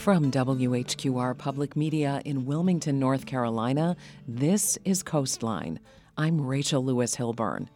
[0.00, 3.96] From WHQR Public Media in Wilmington, North Carolina,
[4.26, 5.78] this is Coastline.
[6.16, 7.68] I'm Rachel Lewis Hilburn.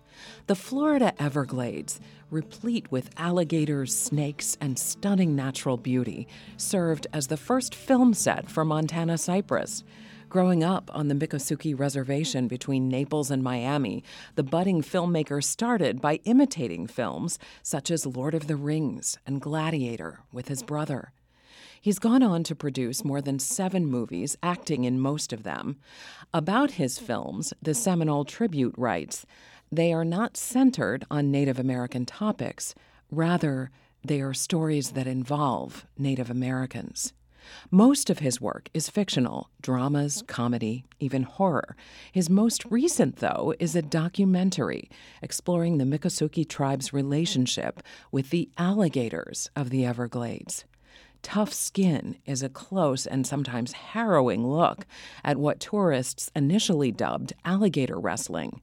[0.46, 2.00] The Florida Everglades,
[2.30, 6.26] replete with alligators, snakes, and stunning natural beauty,
[6.56, 9.84] served as the first film set for Montana Cypress.
[10.30, 14.02] Growing up on the Miccosukee Reservation between Naples and Miami,
[14.34, 20.20] the budding filmmaker started by imitating films such as Lord of the Rings and Gladiator
[20.32, 21.12] with his brother.
[21.84, 25.76] He's gone on to produce more than seven movies, acting in most of them.
[26.32, 29.26] About his films, the Seminole Tribune writes
[29.70, 32.74] they are not centered on Native American topics,
[33.10, 33.70] rather,
[34.02, 37.12] they are stories that involve Native Americans.
[37.70, 41.76] Most of his work is fictional dramas, comedy, even horror.
[42.10, 44.88] His most recent, though, is a documentary
[45.20, 50.64] exploring the Miccosukee tribe's relationship with the alligators of the Everglades.
[51.24, 54.86] Tough Skin is a close and sometimes harrowing look
[55.24, 58.60] at what tourists initially dubbed alligator wrestling.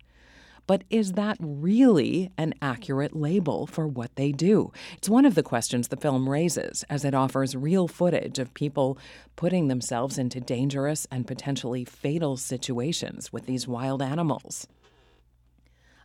[0.68, 4.72] But is that really an accurate label for what they do?
[4.98, 8.98] It's one of the questions the film raises as it offers real footage of people
[9.36, 14.68] putting themselves into dangerous and potentially fatal situations with these wild animals.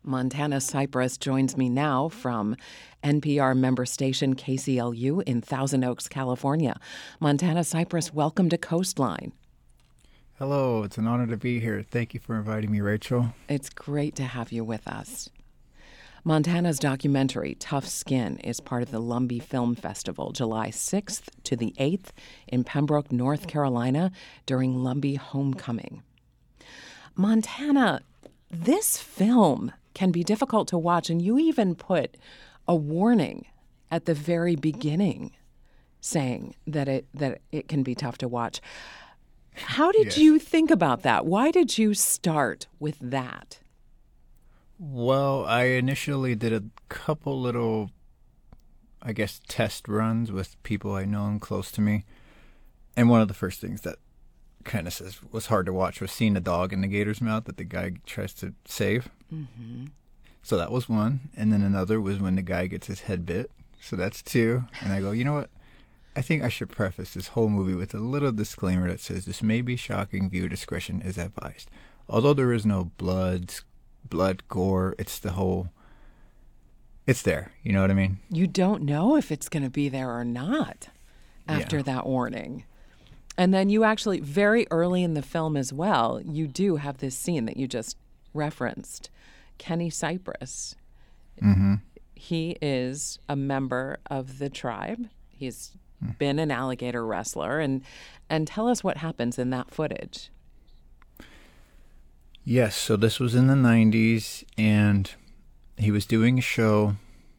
[0.07, 2.55] Montana Cypress joins me now from
[3.03, 6.79] NPR member station KCLU in Thousand Oaks, California.
[7.19, 9.33] Montana Cypress, welcome to Coastline.
[10.39, 11.83] Hello, it's an honor to be here.
[11.83, 13.35] Thank you for inviting me, Rachel.
[13.49, 15.29] It's great to have you with us.
[16.23, 21.75] Montana's documentary, Tough Skin, is part of the Lumbee Film Festival, July 6th to the
[21.81, 22.11] 8th
[22.47, 24.13] in Pembroke, North Carolina,
[24.45, 26.05] during Lumbee Homecoming.
[27.17, 28.03] Montana,
[28.51, 32.19] this film can be difficult to watch, and you even put
[32.69, 33.47] a warning
[33.91, 35.33] at the very beginning
[36.03, 38.61] saying that it that it can be tough to watch.
[39.55, 40.19] How did yes.
[40.19, 41.25] you think about that?
[41.25, 43.59] Why did you start with that?
[44.79, 47.91] Well, I initially did a couple little
[49.01, 52.05] I guess test runs with people I know and close to me.
[52.99, 53.97] And one of the first things that
[54.67, 57.57] kind of was hard to watch was seeing a dog in the gator's mouth that
[57.57, 59.09] the guy tries to save.
[59.33, 59.87] Mm-hmm.
[60.43, 63.51] So that was one, and then another was when the guy gets his head bit.
[63.81, 64.65] So that's two.
[64.81, 65.51] And I go, you know what?
[66.15, 69.43] I think I should preface this whole movie with a little disclaimer that says this
[69.43, 70.31] may be shocking.
[70.31, 71.71] Viewer discretion is advised.
[72.09, 73.55] Although there is no blood,
[74.09, 75.69] blood, gore, it's the whole.
[77.07, 77.53] It's there.
[77.63, 78.19] You know what I mean?
[78.31, 80.89] You don't know if it's going to be there or not
[81.47, 81.83] after yeah.
[81.83, 82.65] that warning.
[83.39, 87.17] And then you actually, very early in the film as well, you do have this
[87.17, 87.97] scene that you just
[88.33, 89.11] referenced
[89.59, 90.75] Kenny Cypress.
[91.43, 91.75] Mm-hmm.
[92.15, 95.09] He is a member of the tribe.
[95.29, 96.17] He's mm.
[96.19, 97.83] been an alligator wrestler, and
[98.31, 100.31] and tell us what happens in that footage.
[102.43, 105.11] Yes, so this was in the '90s, and
[105.77, 106.97] he was doing a show.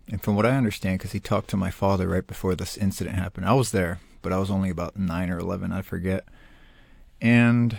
[0.09, 3.17] And from what I understand, because he talked to my father right before this incident
[3.17, 6.25] happened, I was there but I was only about nine or eleven, I forget.
[7.21, 7.77] And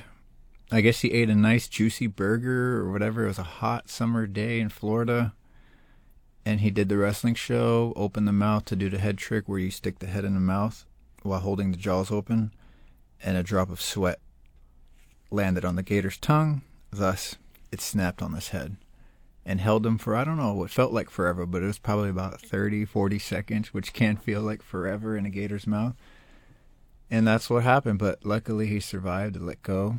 [0.71, 3.25] I guess he ate a nice juicy burger or whatever.
[3.25, 5.35] It was a hot summer day in Florida.
[6.45, 9.59] And he did the wrestling show, opened the mouth to do the head trick where
[9.59, 10.87] you stick the head in the mouth
[11.23, 12.53] while holding the jaws open,
[13.23, 14.21] and a drop of sweat
[15.31, 16.63] landed on the gator's tongue.
[16.91, 17.37] Thus,
[17.71, 18.77] it snapped on his head
[19.45, 22.11] and held him for, I don't know, what felt like forever, but it was probably
[22.11, 25.95] about 30, 40 seconds, which can feel like forever in a gator's mouth.
[27.11, 27.99] And that's what happened.
[27.99, 29.97] But luckily, he survived to let go,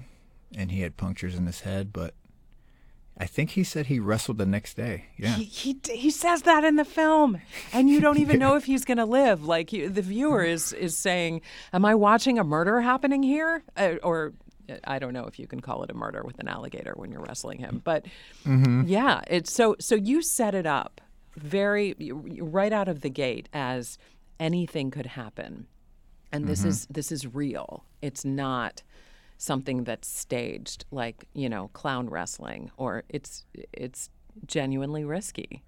[0.55, 1.91] and he had punctures in his head.
[1.91, 2.13] But
[3.17, 5.05] I think he said he wrestled the next day.
[5.17, 7.41] Yeah, he he, he says that in the film,
[7.73, 9.43] and you don't even know if he's going to live.
[9.43, 11.41] Like the viewer is is saying,
[11.73, 14.33] "Am I watching a murder happening here?" Uh, or
[14.83, 17.23] I don't know if you can call it a murder with an alligator when you're
[17.23, 18.05] wrestling him, but
[18.45, 18.83] mm-hmm.
[18.87, 21.01] yeah, it's so so you set it up
[21.35, 21.95] very
[22.39, 23.97] right out of the gate as
[24.39, 25.67] anything could happen
[26.31, 26.69] and this mm-hmm.
[26.69, 27.85] is this is real.
[28.01, 28.83] It's not
[29.39, 34.09] something that's staged like you know clown wrestling or it's it's
[34.45, 35.63] genuinely risky.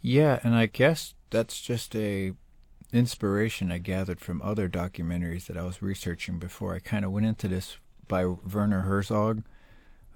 [0.00, 2.32] Yeah and i guess that's just a
[2.92, 6.74] inspiration i gathered from other documentaries that i was researching before.
[6.74, 7.76] I kind of went into this
[8.06, 9.42] by werner herzog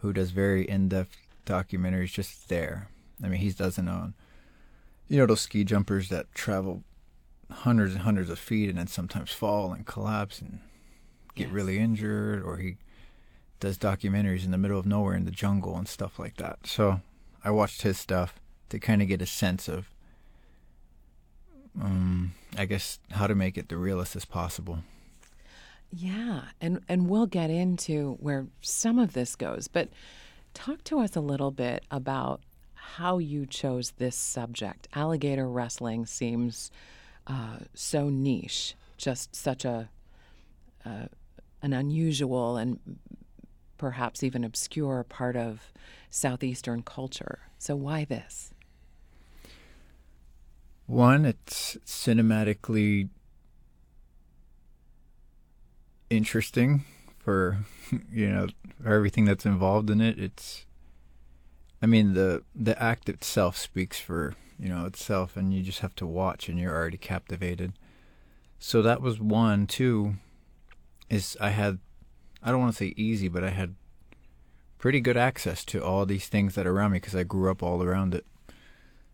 [0.00, 2.88] who does very in-depth documentaries just there.
[3.23, 4.15] I mean he does it on
[5.08, 6.85] you know those ski jumpers that travel
[7.53, 10.61] hundreds and hundreds of feet and then sometimes fall and collapse and
[11.35, 11.53] get yes.
[11.53, 12.77] really injured or he
[13.61, 16.59] does documentaries in the middle of nowhere in the jungle and stuff like that.
[16.67, 17.01] So
[17.45, 18.41] I watched his stuff
[18.71, 19.89] to kind of get a sense of
[21.81, 24.81] um, I guess how to make it the realest as possible.
[25.91, 29.89] Yeah, and and we'll get into where some of this goes, but
[30.55, 32.41] talk to us a little bit about
[32.75, 34.89] how you chose this subject.
[34.95, 36.71] Alligator wrestling seems
[37.27, 39.89] uh, so niche, just such a
[40.85, 41.07] uh,
[41.63, 42.79] an unusual and
[43.79, 45.73] perhaps even obscure part of
[46.11, 47.41] southeastern culture.
[47.59, 48.53] So why this?
[50.87, 53.09] One, it's cinematically
[56.11, 56.85] interesting
[57.19, 57.65] for
[58.13, 58.47] you know
[58.83, 60.19] for everything that's involved in it.
[60.19, 60.67] It's
[61.81, 65.94] I mean the the act itself speaks for you know itself, and you just have
[65.97, 67.73] to watch, and you're already captivated.
[68.61, 69.67] So that was one.
[69.67, 70.14] Two
[71.11, 71.81] is I had
[72.43, 73.75] I don't want to say easy, but I had
[74.79, 77.62] pretty good access to all these things that are around me because I grew up
[77.62, 78.25] all around it.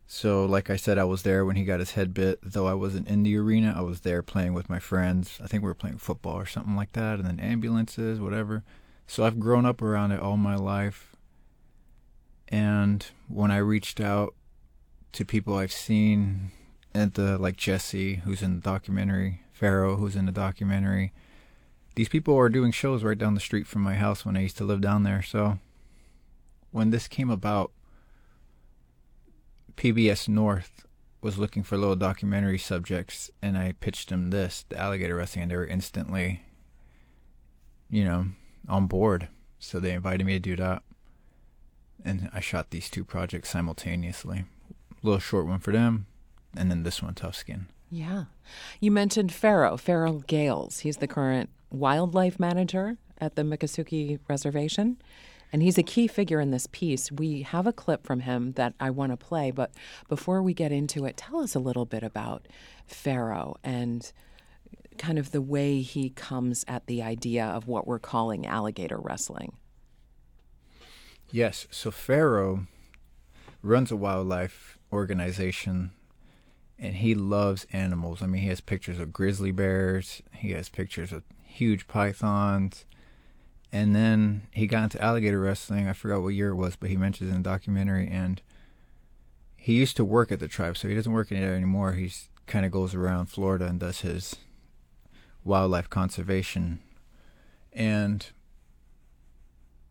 [0.05, 2.39] So, like I said, I was there when he got his head bit.
[2.43, 5.39] Though I wasn't in the arena, I was there playing with my friends.
[5.43, 8.63] I think we were playing football or something like that, and then ambulances, whatever.
[9.05, 11.15] So, I've grown up around it all my life.
[12.47, 14.33] And when I reached out
[15.13, 16.51] to people I've seen
[16.93, 21.11] at the, like Jesse, who's in the documentary, Pharaoh, who's in the documentary,
[21.95, 24.57] these people are doing shows right down the street from my house when I used
[24.57, 25.21] to live down there.
[25.21, 25.59] So,
[26.71, 27.71] when this came about,
[29.75, 30.85] PBS North
[31.21, 35.51] was looking for little documentary subjects, and I pitched them this, the alligator wrestling, and
[35.51, 36.43] they were instantly,
[37.89, 38.27] you know,
[38.67, 39.27] on board.
[39.57, 40.83] So they invited me to do that,
[42.05, 44.45] and I shot these two projects simultaneously.
[45.01, 46.05] Little short one for them,
[46.55, 47.67] and then this one, Tough Skin.
[47.91, 48.25] Yeah,
[48.79, 50.79] you mentioned Pharaoh, Pharaoh Gales.
[50.79, 54.97] He's the current wildlife manager at the Miccosukee Reservation.
[55.51, 57.11] And he's a key figure in this piece.
[57.11, 59.73] We have a clip from him that I want to play, but
[60.07, 62.47] before we get into it, tell us a little bit about
[62.85, 64.11] Pharaoh and
[64.99, 69.53] kind of the way he comes at the idea of what we're calling alligator wrestling.
[71.31, 72.67] Yes, so Pharaoh
[73.61, 75.91] runs a wildlife organization
[76.77, 78.21] and he loves animals.
[78.21, 82.85] I mean, he has pictures of grizzly bears, he has pictures of huge pythons,
[83.71, 85.87] and then he got into alligator wrestling.
[85.87, 88.07] I forgot what year it was, but he mentions in the documentary.
[88.07, 88.41] And
[89.55, 91.93] he used to work at the tribe, so he doesn't work in it anymore.
[91.93, 92.11] He
[92.47, 94.35] kind of goes around Florida and does his
[95.43, 96.79] wildlife conservation.
[97.71, 98.25] And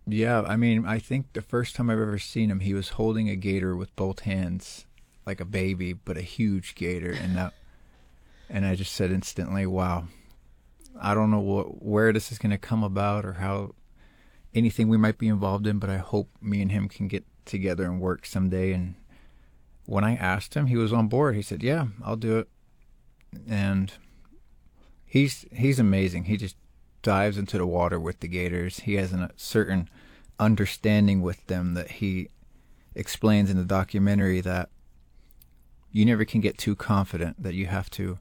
[0.09, 3.29] yeah, I mean, I think the first time I've ever seen him, he was holding
[3.29, 4.87] a gator with both hands,
[5.27, 7.53] like a baby, but a huge gator, and that.
[8.51, 10.05] And I just said instantly, "Wow,
[11.01, 13.75] I don't know what, where this is going to come about or how
[14.55, 17.85] anything we might be involved in, but I hope me and him can get together
[17.85, 18.73] and work someday.
[18.73, 18.95] And
[19.85, 21.37] when I asked him, he was on board.
[21.37, 22.49] He said, "Yeah, I'll do it."
[23.47, 23.93] And
[25.05, 26.25] he's he's amazing.
[26.25, 26.57] He just
[27.03, 28.81] dives into the water with the gators.
[28.81, 29.89] He has a certain
[30.39, 32.29] understanding with them that he
[32.95, 34.69] explains in the documentary that
[35.91, 38.19] you never can get too confident that you have to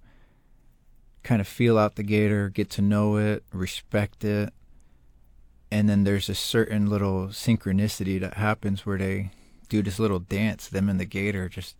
[1.23, 4.53] kind of feel out the gator, get to know it, respect it.
[5.69, 9.31] And then there's a certain little synchronicity that happens where they
[9.67, 11.75] do this little dance, them and the gator just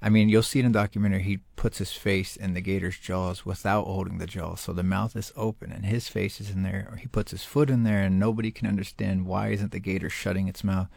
[0.00, 1.22] I mean, you'll see it in the documentary.
[1.22, 5.16] He puts his face in the gator's jaws without holding the jaws, so the mouth
[5.16, 6.88] is open and his face is in there.
[6.90, 10.08] Or he puts his foot in there, and nobody can understand why isn't the gator
[10.08, 10.88] shutting its mouth.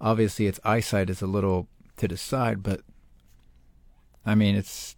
[0.00, 2.82] Obviously, its eyesight is a little to the side, but
[4.26, 4.96] I mean, it's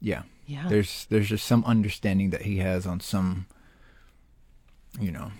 [0.00, 0.66] yeah, yeah.
[0.68, 3.46] There's there's just some understanding that he has on some
[4.98, 5.30] you know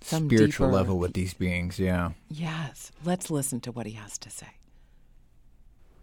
[0.00, 2.10] some spiritual deeper, level with these beings, yeah.
[2.28, 2.92] Yes.
[3.04, 4.48] Let's listen to what he has to say.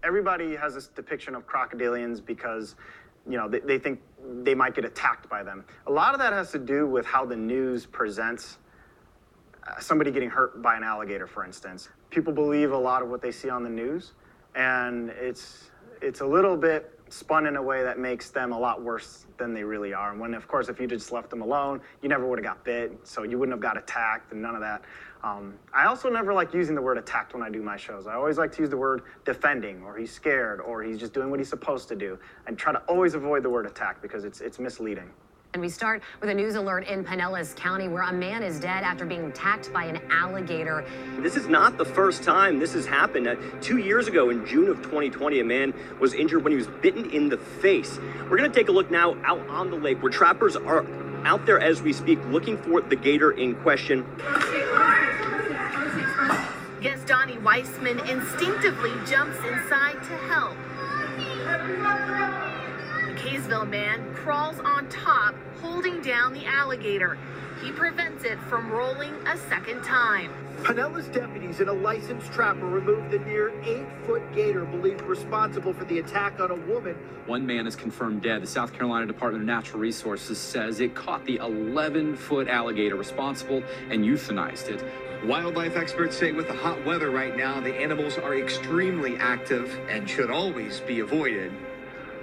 [0.03, 2.75] Everybody has this depiction of crocodilians because
[3.29, 4.01] you know, they, they think
[4.43, 5.63] they might get attacked by them.
[5.88, 8.58] A lot of that has to do with how the news presents
[9.67, 11.89] uh, somebody getting hurt by an alligator, for instance.
[12.10, 14.13] People believe a lot of what they see on the news,
[14.55, 15.70] and it's
[16.01, 19.53] it's a little bit spun in a way that makes them a lot worse than
[19.53, 20.12] they really are.
[20.12, 22.63] And when, of course, if you just left them alone, you never would have got
[22.63, 24.84] bit, so you wouldn't have got attacked and none of that.
[25.24, 28.08] Um, I also never like using the word attacked when I do my shows.
[28.08, 31.29] I always like to use the word defending, or he's scared, or he's just doing
[31.29, 32.17] what he's supposed to do,
[32.48, 35.12] and try to always avoid the word attack because it's it's misleading.
[35.53, 38.86] And we start with a news alert in Pinellas County where a man is dead
[38.86, 40.86] after being attacked by an alligator.
[41.20, 43.27] This is not the first time this has happened.
[43.27, 46.67] Uh, two years ago, in June of 2020, a man was injured when he was
[46.81, 48.00] bitten in the face.
[48.29, 50.86] We're going to take a look now out on the lake where trappers are
[51.25, 54.05] out there as we speak looking for the gator in question.
[56.79, 60.55] Guest Donnie Weissman instinctively jumps inside to help
[63.22, 67.20] Kaysville man crawls on top, holding down the alligator.
[67.62, 70.32] He prevents it from rolling a second time.
[70.63, 75.86] Pinellas deputies and a licensed trapper removed the near eight foot gator believed responsible for
[75.86, 76.96] the attack on a woman.
[77.28, 78.42] One man is confirmed dead.
[78.42, 83.62] The South Carolina Department of Natural Resources says it caught the 11 foot alligator responsible
[83.92, 84.84] and euthanized it.
[85.25, 90.10] Wildlife experts say with the hot weather right now, the animals are extremely active and
[90.10, 91.54] should always be avoided.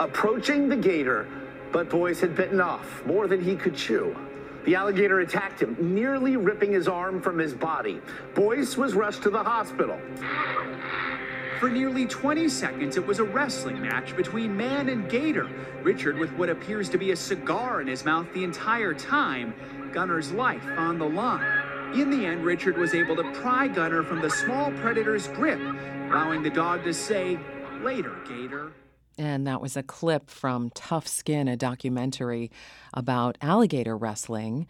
[0.01, 1.27] Approaching the gator,
[1.73, 4.17] but Boyce had bitten off more than he could chew.
[4.65, 8.01] The alligator attacked him, nearly ripping his arm from his body.
[8.35, 9.99] Boyce was rushed to the hospital.
[11.59, 15.49] For nearly 20 seconds, it was a wrestling match between man and gator.
[15.83, 19.53] Richard, with what appears to be a cigar in his mouth the entire time,
[19.93, 21.95] Gunner's life on the line.
[21.95, 25.59] In the end, Richard was able to pry Gunner from the small predator's grip,
[26.11, 27.39] allowing the dog to say,
[27.81, 28.73] Later, Gator.
[29.19, 32.51] And that was a clip from Tough Skin, a documentary
[32.95, 34.67] about alligator wrestling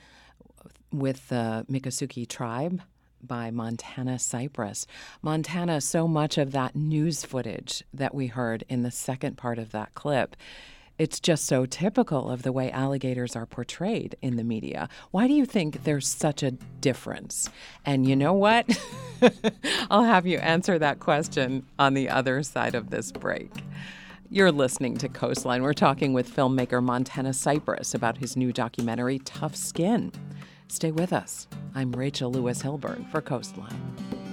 [0.90, 2.80] with the Miccosukee tribe
[3.22, 4.86] by Montana Cypress.
[5.20, 9.72] Montana, so much of that news footage that we heard in the second part of
[9.72, 10.34] that clip
[10.98, 14.88] it's just so typical of the way alligators are portrayed in the media.
[15.12, 17.48] Why do you think there's such a difference?
[17.86, 18.66] And you know what?
[19.90, 23.50] I'll have you answer that question on the other side of this break.
[24.30, 25.62] You're listening to Coastline.
[25.62, 30.12] We're talking with filmmaker Montana Cypress about his new documentary, Tough Skin.
[30.68, 31.49] Stay with us.
[31.75, 34.27] I'm Rachel Lewis Hilburn for Coastline.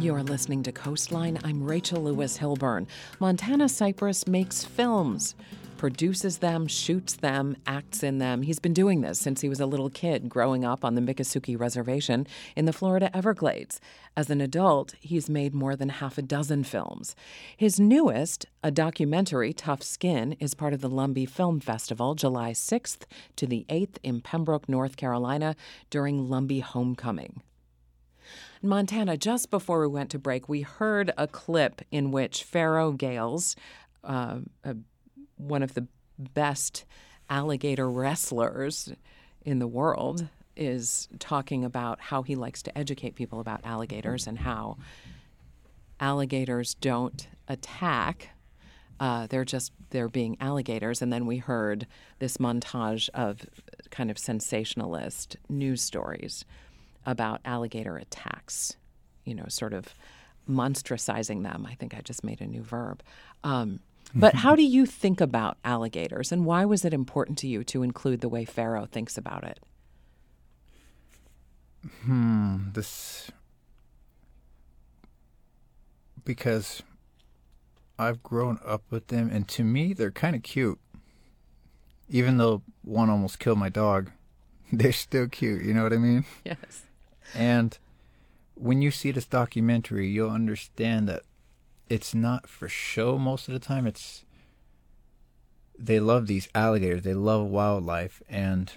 [0.00, 1.38] You're listening to Coastline.
[1.44, 2.86] I'm Rachel Lewis Hilburn.
[3.18, 5.34] Montana Cypress makes films,
[5.76, 8.40] produces them, shoots them, acts in them.
[8.40, 11.60] He's been doing this since he was a little kid growing up on the Miccosukee
[11.60, 12.26] Reservation
[12.56, 13.78] in the Florida Everglades.
[14.16, 17.14] As an adult, he's made more than half a dozen films.
[17.54, 23.02] His newest, a documentary, Tough Skin, is part of the Lumbee Film Festival, July 6th
[23.36, 25.56] to the 8th in Pembroke, North Carolina,
[25.90, 27.42] during Lumbee Homecoming.
[28.62, 33.56] Montana, just before we went to break, we heard a clip in which Pharaoh Gales,
[34.04, 34.40] uh,
[35.36, 35.86] one of the
[36.18, 36.84] best
[37.28, 38.92] alligator wrestlers
[39.44, 44.40] in the world, is talking about how he likes to educate people about alligators and
[44.40, 44.76] how
[46.00, 48.30] alligators don't attack.
[48.98, 51.86] Uh, they're just they're being alligators, and then we heard
[52.18, 53.46] this montage of
[53.90, 56.44] kind of sensationalist news stories
[57.06, 58.76] about alligator attacks,
[59.24, 59.94] you know, sort of
[60.46, 61.66] monstrosizing them.
[61.68, 63.02] I think I just made a new verb.
[63.44, 63.80] Um,
[64.14, 67.82] but how do you think about alligators, and why was it important to you to
[67.82, 69.60] include the way Pharaoh thinks about it?
[72.02, 73.30] Hmm, this.
[76.24, 76.82] Because
[77.98, 80.78] I've grown up with them, and to me, they're kind of cute.
[82.08, 84.10] Even though one almost killed my dog,
[84.72, 85.64] they're still cute.
[85.64, 86.24] You know what I mean?
[86.44, 86.82] Yes.
[87.34, 87.76] And
[88.54, 91.22] when you see this documentary, you'll understand that
[91.88, 93.86] it's not for show most of the time.
[93.86, 94.24] It's
[95.78, 98.70] they love these alligators, they love wildlife, and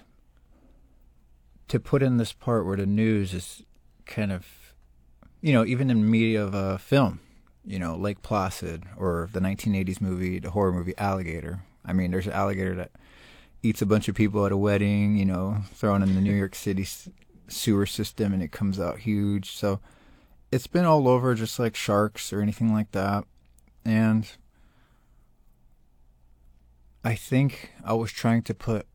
[1.68, 3.62] to put in this part where the news is
[4.06, 4.46] kind of,
[5.42, 7.20] you know, even in the media of a film,
[7.64, 11.62] you know, Lake Placid or the 1980s movie, the horror movie Alligator.
[11.84, 12.92] I mean, there's an alligator that
[13.62, 16.54] eats a bunch of people at a wedding, you know, thrown in the New York
[16.54, 16.86] City
[17.48, 19.52] sewer system and it comes out huge.
[19.52, 19.80] So
[20.50, 23.24] it's been all over just like sharks or anything like that.
[23.84, 24.28] And
[27.04, 28.86] I think I was trying to put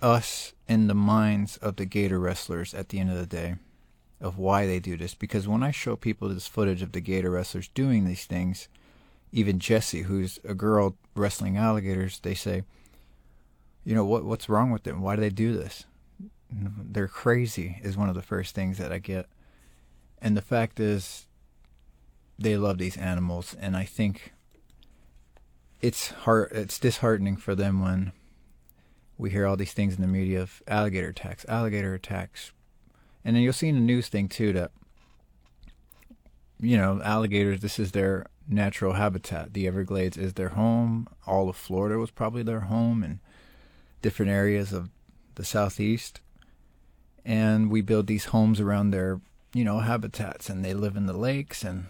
[0.00, 3.56] us in the minds of the gator wrestlers at the end of the day
[4.20, 7.30] of why they do this because when I show people this footage of the gator
[7.30, 8.68] wrestlers doing these things,
[9.32, 12.62] even Jessie, who's a girl wrestling alligators, they say,
[13.84, 15.02] you know, what what's wrong with them?
[15.02, 15.84] Why do they do this?
[16.54, 19.26] They're crazy is one of the first things that I get.
[20.20, 21.26] And the fact is,
[22.38, 24.32] they love these animals, and I think
[25.80, 26.12] it's.
[26.26, 28.12] It's disheartening for them when
[29.16, 32.52] we hear all these things in the media of alligator attacks, alligator attacks,
[33.24, 34.72] and then you'll see in the news thing too that
[36.58, 37.60] you know alligators.
[37.60, 39.52] This is their natural habitat.
[39.52, 41.08] The Everglades is their home.
[41.26, 43.20] All of Florida was probably their home, and
[44.02, 44.90] different areas of
[45.36, 46.20] the southeast.
[47.24, 49.20] And we build these homes around their,
[49.54, 51.62] you know, habitats, and they live in the lakes.
[51.62, 51.86] And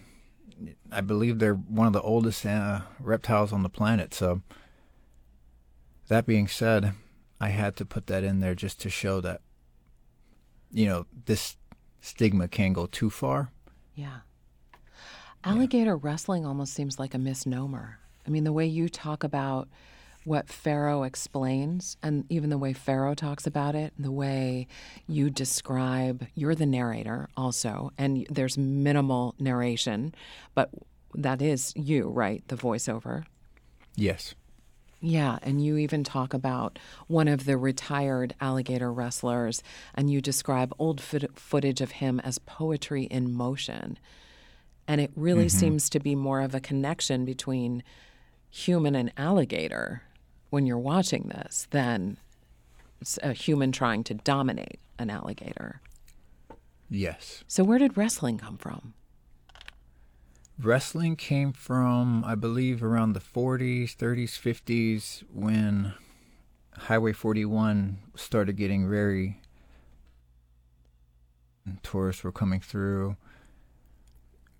[0.92, 4.14] I believe they're one of the oldest uh, reptiles on the planet.
[4.14, 4.42] So,
[6.08, 6.92] that being said,
[7.40, 9.40] I had to put that in there just to show that,
[10.70, 11.56] you know, this
[12.00, 13.50] stigma can go too far.
[13.94, 14.20] Yeah.
[15.42, 17.98] Alligator wrestling almost seems like a misnomer.
[18.26, 19.68] I mean, the way you talk about
[20.24, 24.66] what Pharaoh explains, and even the way Pharaoh talks about it, the way
[25.06, 30.14] you describe, you're the narrator also, and there's minimal narration,
[30.54, 30.70] but
[31.14, 32.42] that is you, right?
[32.48, 33.24] The voiceover.
[33.96, 34.34] Yes.
[35.00, 36.78] Yeah, and you even talk about
[37.08, 39.62] one of the retired alligator wrestlers,
[39.94, 43.98] and you describe old footage of him as poetry in motion.
[44.88, 45.58] And it really mm-hmm.
[45.58, 47.82] seems to be more of a connection between
[48.50, 50.02] human and alligator
[50.54, 52.16] when you're watching this than
[53.24, 55.80] a human trying to dominate an alligator.
[56.88, 57.42] Yes.
[57.48, 58.94] So, where did wrestling come from?
[60.56, 65.94] Wrestling came from, I believe, around the 40s, 30s, 50s when
[66.76, 69.40] Highway 41 started getting very.
[71.82, 73.16] Tourists were coming through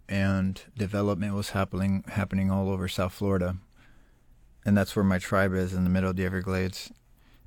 [0.09, 3.59] and development was happening happening all over South Florida.
[4.65, 6.91] And that's where my tribe is in the middle of the Everglades.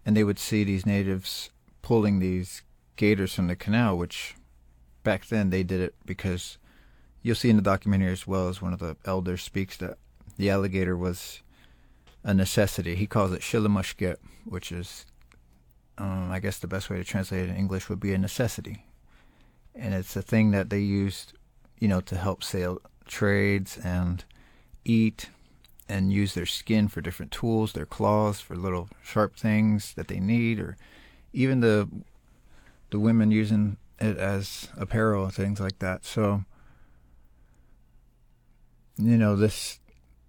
[0.06, 1.50] And they would see these natives
[1.82, 2.62] pulling these
[2.96, 4.36] gators from the canal, which
[5.04, 6.58] back then they did it because
[7.22, 9.98] you'll see in the documentary as well as one of the elders speaks that
[10.38, 11.42] the alligator was
[12.24, 12.96] a necessity.
[12.96, 15.06] He calls it shilamushket, which is,
[15.98, 18.86] um, I guess the best way to translate it in English would be a necessity.
[19.76, 21.34] And it's a thing that they used
[21.80, 24.24] you know, to help sail trades and
[24.84, 25.30] eat
[25.90, 30.20] and use their skin for different tools, their claws for little sharp things that they
[30.20, 30.78] need, or
[31.34, 31.88] even the
[32.90, 36.06] the women using it as apparel and things like that.
[36.06, 36.44] So,
[38.98, 39.80] you know, this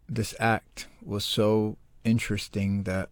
[0.08, 3.10] this act was so interesting that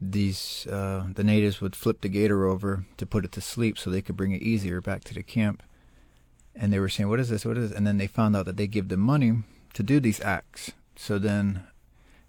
[0.00, 3.90] these uh, the natives would flip the gator over to put it to sleep so
[3.90, 5.62] they could bring it easier back to the camp
[6.54, 7.44] and they were saying, "What is this?
[7.44, 7.76] What is?" This?
[7.76, 9.42] And then they found out that they give them money
[9.74, 10.72] to do these acts.
[11.00, 11.62] So then,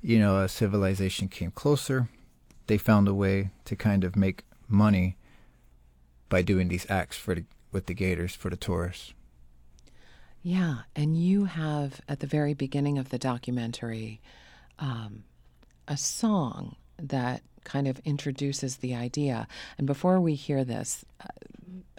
[0.01, 2.07] you know, as civilization came closer,
[2.67, 5.17] they found a way to kind of make money
[6.29, 9.13] by doing these acts for the, with the gators for the tourists.
[10.41, 14.21] Yeah, and you have at the very beginning of the documentary
[14.79, 15.25] um,
[15.89, 19.49] a song that kind of introduces the idea.
[19.77, 21.27] And before we hear this, uh,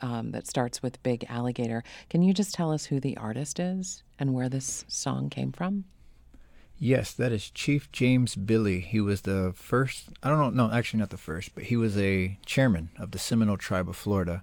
[0.01, 1.85] um, that starts with Big Alligator.
[2.09, 5.85] Can you just tell us who the artist is and where this song came from?
[6.79, 8.81] Yes, that is Chief James Billie.
[8.81, 11.97] He was the first, I don't know, no, actually not the first, but he was
[11.97, 14.43] a chairman of the Seminole tribe of Florida.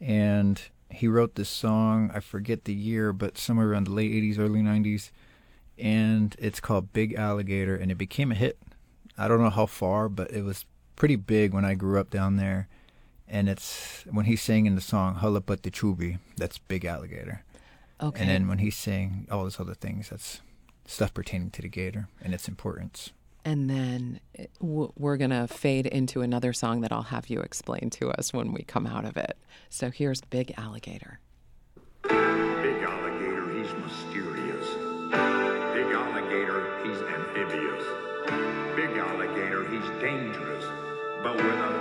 [0.00, 4.38] And he wrote this song, I forget the year, but somewhere around the late 80s,
[4.38, 5.10] early 90s.
[5.78, 8.58] And it's called Big Alligator, and it became a hit.
[9.18, 12.36] I don't know how far, but it was pretty big when I grew up down
[12.36, 12.68] there
[13.28, 17.42] and it's when he's singing the song Hulapati Chubi, that's Big Alligator.
[18.00, 18.20] Okay.
[18.20, 20.40] And then when he's saying all those other things, that's
[20.86, 23.12] stuff pertaining to the gator and its importance.
[23.44, 27.90] And then eh, we're going to fade into another song that I'll have you explain
[27.90, 29.36] to us when we come out of it.
[29.68, 31.20] So here's Big Alligator.
[32.02, 34.66] Big Alligator, he's mysterious.
[35.74, 37.84] Big Alligator, he's amphibious.
[38.74, 40.64] Big Alligator, he's dangerous.
[41.22, 41.75] But with a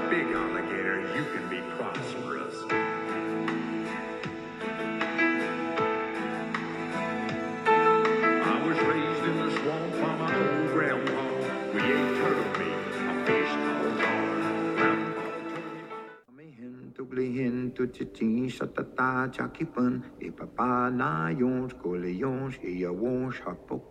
[17.15, 23.83] Tuglihin tu chitin shatata chakipan e papa na yons kole yons e ya wons hapok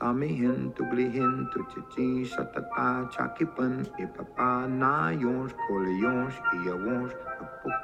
[0.00, 7.76] Tamihin, tuglihin, tuchichi, shatata, chakipan, ipapa, na yons, koleyons, iyawons, apuk.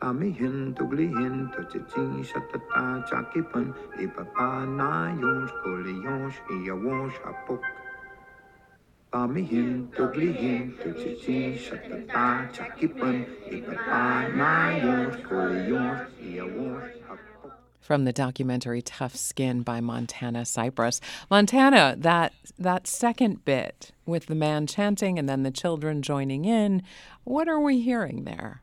[0.00, 7.62] Tamihin, tuglihin, tuchichi, shatata, chakipan, ipapa, na yons, koleyons, iyawons, apuk.
[9.12, 17.52] Tamihin, tuglihin, tuchichi, shatata, chakipan, ipapa, na yons, koleyons, iyawons, apuk.
[17.80, 21.00] from the documentary Tough Skin by Montana Cypress.
[21.30, 26.82] Montana, that that second bit with the man chanting and then the children joining in,
[27.22, 28.60] what are we hearing there?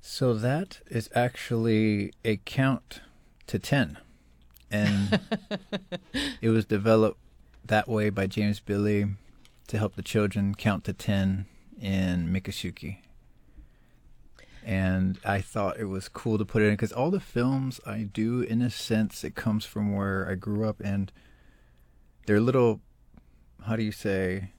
[0.00, 3.00] So that is actually a count
[3.46, 3.98] to 10.
[4.70, 5.20] And
[6.40, 7.20] it was developed
[7.66, 9.06] that way by James Billie
[9.68, 11.46] to help the children count to 10
[11.80, 12.98] in Miccosukee.
[14.64, 18.02] And I thought it was cool to put it in because all the films I
[18.02, 21.12] do, in a sense, it comes from where I grew up, and
[22.26, 22.80] they're little,
[23.66, 24.50] how do you say,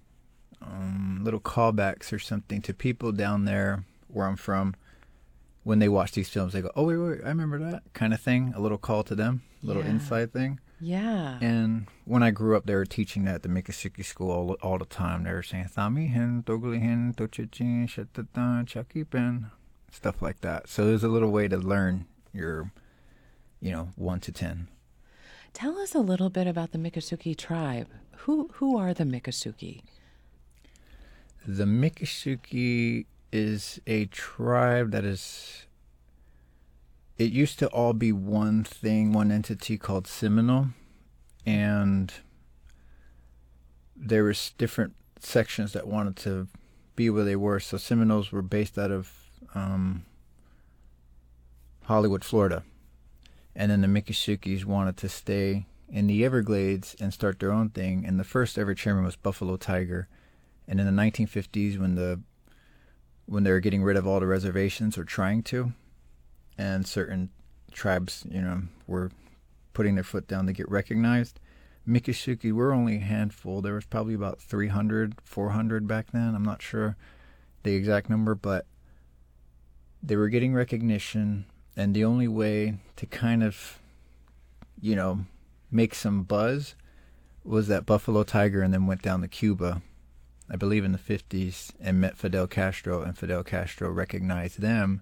[0.62, 4.76] um, little callbacks or something to people down there where I'm from.
[5.64, 8.22] When they watch these films, they go, "Oh wait, wait, I remember that kind of
[8.22, 9.90] thing." A little call to them, a little Yeah.
[9.90, 10.60] inside thing.
[10.80, 11.40] Yeah.
[11.42, 14.78] And when I grew up, they were teaching that at the Miccosukee school all, all
[14.78, 15.24] the time.
[15.24, 19.52] They were saying "Thami hen, Dogli hen, Tochichin, Shatatan, Chakipen,"
[19.92, 20.68] stuff like that.
[20.68, 22.72] So there's a little way to learn your,
[23.62, 24.68] you know, one to ten.
[25.54, 27.88] Tell us a little bit about the Miccosukee tribe.
[28.26, 29.82] Who who are the Miccosukee?
[31.48, 35.68] The Miccosukee is a tribe that is.
[37.18, 40.68] It used to all be one thing, one entity called Seminole,
[41.46, 42.14] and
[43.96, 46.48] there was different sections that wanted to
[46.96, 47.60] be where they were.
[47.60, 49.12] So Seminoles were based out of
[49.54, 50.06] um,
[51.84, 52.64] Hollywood, Florida,
[53.56, 58.06] and then the Miccosukee wanted to stay in the Everglades and start their own thing.
[58.06, 60.08] And the first ever chairman was Buffalo Tiger.
[60.68, 62.22] And in the 1950s, when the
[63.28, 65.74] when they were getting rid of all the reservations or trying to,
[66.58, 67.30] and certain
[67.72, 69.12] tribes, you know, were
[69.74, 71.40] putting their foot down to get recognized.
[71.88, 73.62] Miccosukee were only a handful.
[73.62, 76.34] There was probably about 300, 400 back then.
[76.34, 76.96] I'm not sure
[77.64, 78.66] the exact number, but
[80.02, 83.80] they were getting recognition, and the only way to kind of,
[84.80, 85.26] you know,
[85.72, 86.76] make some buzz
[87.44, 89.82] was that Buffalo Tiger and then went down to Cuba,
[90.50, 95.02] I believe in the 50s, and met Fidel Castro, and Fidel Castro recognized them.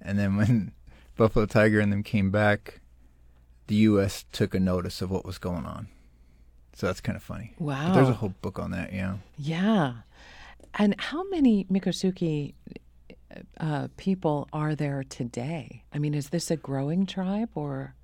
[0.00, 0.72] And then when
[1.16, 2.80] Buffalo Tiger and them came back,
[3.66, 4.24] the U.S.
[4.32, 5.88] took a notice of what was going on.
[6.74, 7.54] So that's kind of funny.
[7.58, 9.16] But there's a whole book on that, yeah.
[9.38, 9.94] Yeah.
[10.78, 12.52] And how many Miccosukee
[13.58, 15.84] uh, people are there today?
[15.92, 17.94] I mean, is this a growing tribe or?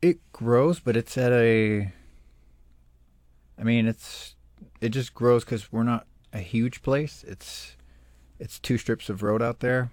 [0.00, 1.92] It grows, but it's at a.
[3.58, 4.34] I mean, it's
[4.80, 7.24] it just grows because we're not a huge place.
[7.26, 7.76] It's
[8.38, 9.90] it's two strips of road out there.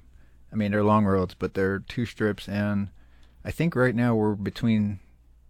[0.51, 2.89] I mean, they're long roads, but they're two strips, and
[3.45, 4.99] I think right now we're between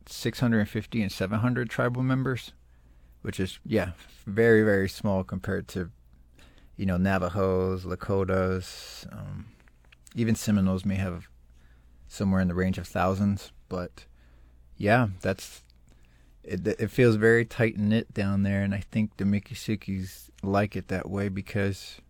[0.08, 2.54] 650 and 700 tribal members,
[3.22, 3.92] which is yeah,
[4.26, 5.90] very very small compared to,
[6.78, 9.48] you know, Navajos, Lakotas, um,
[10.16, 11.28] even Seminoles may have
[12.08, 14.06] somewhere in the range of thousands, but
[14.78, 15.64] yeah, that's
[16.44, 16.68] it.
[16.68, 21.10] It feels very tight knit down there, and I think the Miccosukes like it that
[21.10, 22.02] way because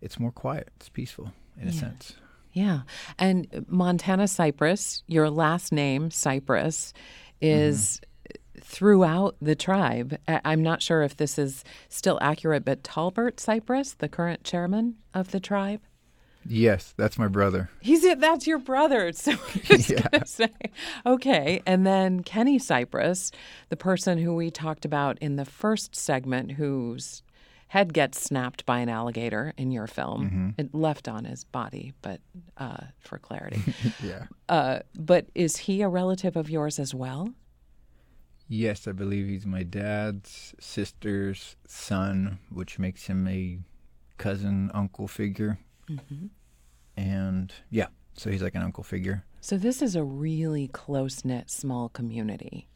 [0.00, 0.68] it's more quiet.
[0.76, 2.14] It's peaceful in a sense.
[2.52, 2.80] Yeah.
[3.18, 6.92] And Montana Cypress, your last name, Cypress,
[7.40, 8.60] is mm-hmm.
[8.60, 10.18] throughout the tribe.
[10.26, 15.30] I'm not sure if this is still accurate, but Talbert Cypress, the current chairman of
[15.30, 15.80] the tribe,
[16.46, 17.68] Yes, that's my brother.
[17.80, 18.20] He's it.
[18.20, 19.12] That's your brother.
[19.20, 19.32] So
[19.68, 20.48] gonna say,
[21.04, 21.62] okay.
[21.66, 23.30] And then Kenny Cypress,
[23.68, 27.22] the person who we talked about in the first segment, whose
[27.70, 30.54] head gets snapped by an alligator in your film.
[30.58, 32.20] It left on his body, but
[32.56, 33.62] uh, for clarity.
[34.02, 34.24] yeah.
[34.48, 37.32] uh, but is he a relative of yours as well?
[38.48, 43.60] Yes, I believe he's my dad's sister's son, which makes him a
[44.18, 45.60] cousin, uncle figure.
[45.88, 46.26] Mm-hmm.
[46.96, 49.24] And yeah, so he's like an uncle figure.
[49.40, 52.66] So this is a really close knit, small community.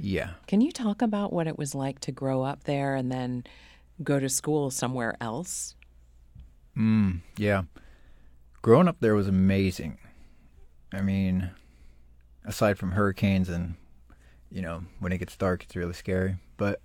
[0.00, 0.30] Yeah.
[0.48, 3.44] Can you talk about what it was like to grow up there and then
[4.02, 5.74] go to school somewhere else?
[6.76, 7.62] Mm, yeah.
[8.62, 9.98] Growing up there was amazing.
[10.92, 11.50] I mean,
[12.44, 13.74] aside from hurricanes and,
[14.50, 16.36] you know, when it gets dark, it's really scary.
[16.56, 16.80] But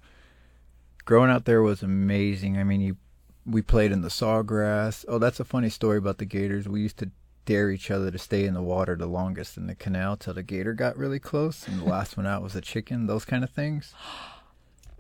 [1.06, 2.58] growing out there was amazing.
[2.58, 2.98] I mean, you,
[3.46, 5.06] we played in the sawgrass.
[5.08, 6.68] Oh, that's a funny story about the gators.
[6.68, 7.12] We used to
[7.46, 10.44] dare each other to stay in the water the longest in the canal till the
[10.44, 13.08] gator got really close, and the last one out was a chicken.
[13.08, 13.94] Those kind of things.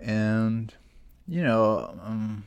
[0.04, 0.74] And,
[1.32, 2.44] you know, um,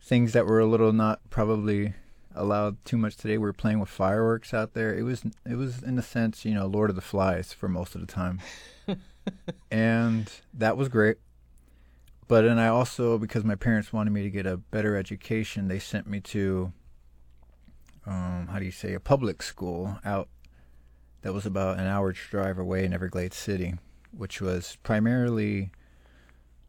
[0.00, 1.92] things that were a little not probably
[2.34, 3.36] allowed too much today.
[3.36, 4.96] We were playing with fireworks out there.
[4.96, 7.94] It was it was in a sense, you know, Lord of the Flies for most
[7.94, 8.40] of the time.
[9.70, 11.18] and that was great.
[12.26, 15.78] But then I also because my parents wanted me to get a better education, they
[15.78, 16.72] sent me to
[18.06, 20.30] um, how do you say, a public school out
[21.20, 23.74] that was about an hour's drive away in Everglades City,
[24.10, 25.70] which was primarily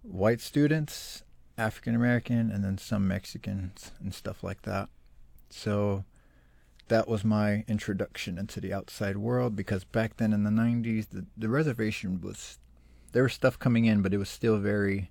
[0.04, 1.24] white students,
[1.58, 4.90] African American, and then some Mexicans and stuff like that.
[5.50, 6.06] So
[6.88, 11.26] that was my introduction into the outside world because back then in the 90s, the,
[11.38, 12.60] the reservation was,
[13.14, 15.10] there was stuff coming in, but it was still very,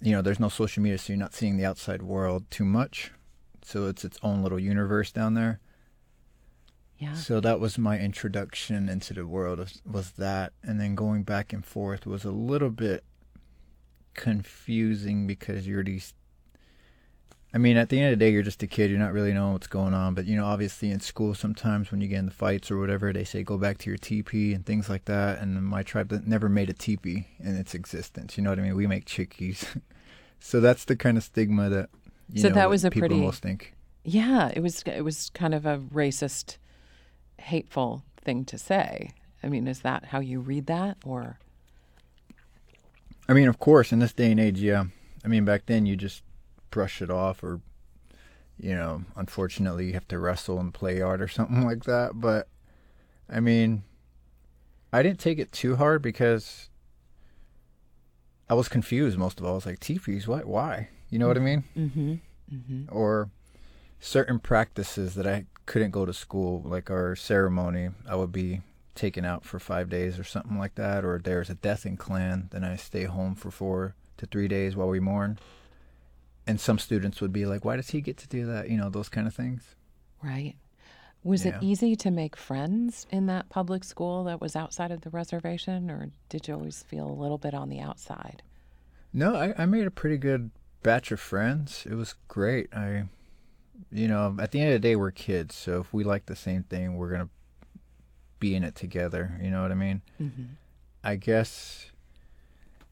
[0.00, 3.12] you know, there's no social media, so you're not seeing the outside world too much.
[3.62, 5.60] So it's its own little universe down there.
[6.98, 7.14] Yeah.
[7.14, 11.52] So that was my introduction into the world was, was that and then going back
[11.52, 13.04] and forth was a little bit
[14.14, 16.14] confusing because you're these
[17.52, 18.90] I mean, at the end of the day, you're just a kid.
[18.90, 20.14] You're not really knowing what's going on.
[20.14, 23.12] But, you know, obviously in school, sometimes when you get in the fights or whatever,
[23.12, 25.40] they say go back to your teepee and things like that.
[25.40, 28.36] And my tribe that never made a teepee in its existence.
[28.36, 28.76] You know what I mean?
[28.76, 29.66] We make chickees,
[30.40, 31.90] so that's the kind of stigma that,
[32.32, 33.74] you so know, that was a people pretty, think.
[34.04, 36.56] Yeah, it was, it was kind of a racist,
[37.38, 39.10] hateful thing to say.
[39.42, 41.40] I mean, is that how you read that or?
[43.30, 44.86] I mean, of course, in this day and age, yeah.
[45.24, 46.24] I mean, back then you just
[46.70, 47.60] brush it off or
[48.58, 52.48] you know unfortunately you have to wrestle and play art or something like that but
[53.28, 53.82] i mean
[54.92, 56.68] i didn't take it too hard because
[58.48, 61.36] i was confused most of all i was like teepees what why you know what
[61.36, 62.14] i mean mm-hmm.
[62.54, 62.84] Mm-hmm.
[62.90, 63.30] or
[63.98, 68.60] certain practices that i couldn't go to school like our ceremony i would be
[69.00, 72.48] taken out for five days or something like that or there's a death in clan
[72.52, 75.38] then i stay home for four to three days while we mourn
[76.46, 78.88] and some students would be like, "Why does he get to do that?" You know,
[78.90, 79.76] those kind of things.
[80.22, 80.56] Right.
[81.22, 81.56] Was Yeah.
[81.58, 85.90] it easy to make friends in that public school that was outside of the reservation,
[85.90, 88.42] or did you always feel a little bit on the outside?
[89.12, 90.50] No, I, I made a pretty good
[90.82, 91.86] batch of friends.
[91.88, 92.74] It was great.
[92.74, 93.04] I,
[93.92, 96.34] you know, at the end of the day, we're kids, so if we like the
[96.34, 97.28] same thing, we're gonna
[98.40, 99.38] be in it together.
[99.40, 100.02] You know what I mean?
[100.20, 100.44] Mm-hmm.
[101.04, 101.92] I guess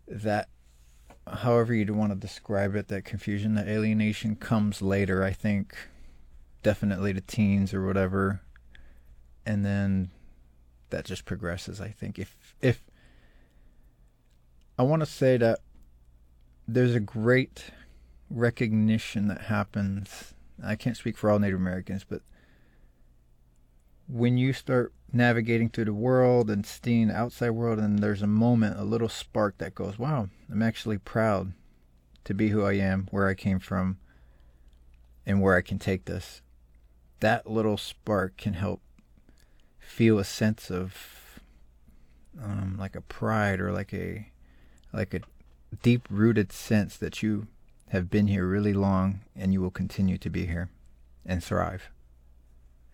[0.06, 0.48] that,
[1.26, 5.24] however you'd want to describe it, that confusion, that alienation comes later.
[5.24, 5.76] I think
[6.62, 8.40] definitely to teens or whatever,
[9.44, 10.10] and then
[10.90, 11.80] that just progresses.
[11.80, 12.84] I think if if
[14.78, 15.60] I want to say that
[16.66, 17.64] there's a great
[18.30, 20.34] recognition that happens.
[20.64, 22.22] I can't speak for all Native Americans, but
[24.08, 28.26] when you start navigating through the world and seeing the outside world, and there's a
[28.26, 31.52] moment, a little spark that goes, wow, I'm actually proud
[32.24, 33.98] to be who I am, where I came from,
[35.24, 36.42] and where I can take this.
[37.20, 38.80] That little spark can help
[39.78, 41.40] feel a sense of
[42.42, 44.30] um, like a pride or like a
[44.92, 45.20] like a
[45.82, 47.46] deep rooted sense that you
[47.88, 50.70] have been here really long and you will continue to be here
[51.26, 51.90] and thrive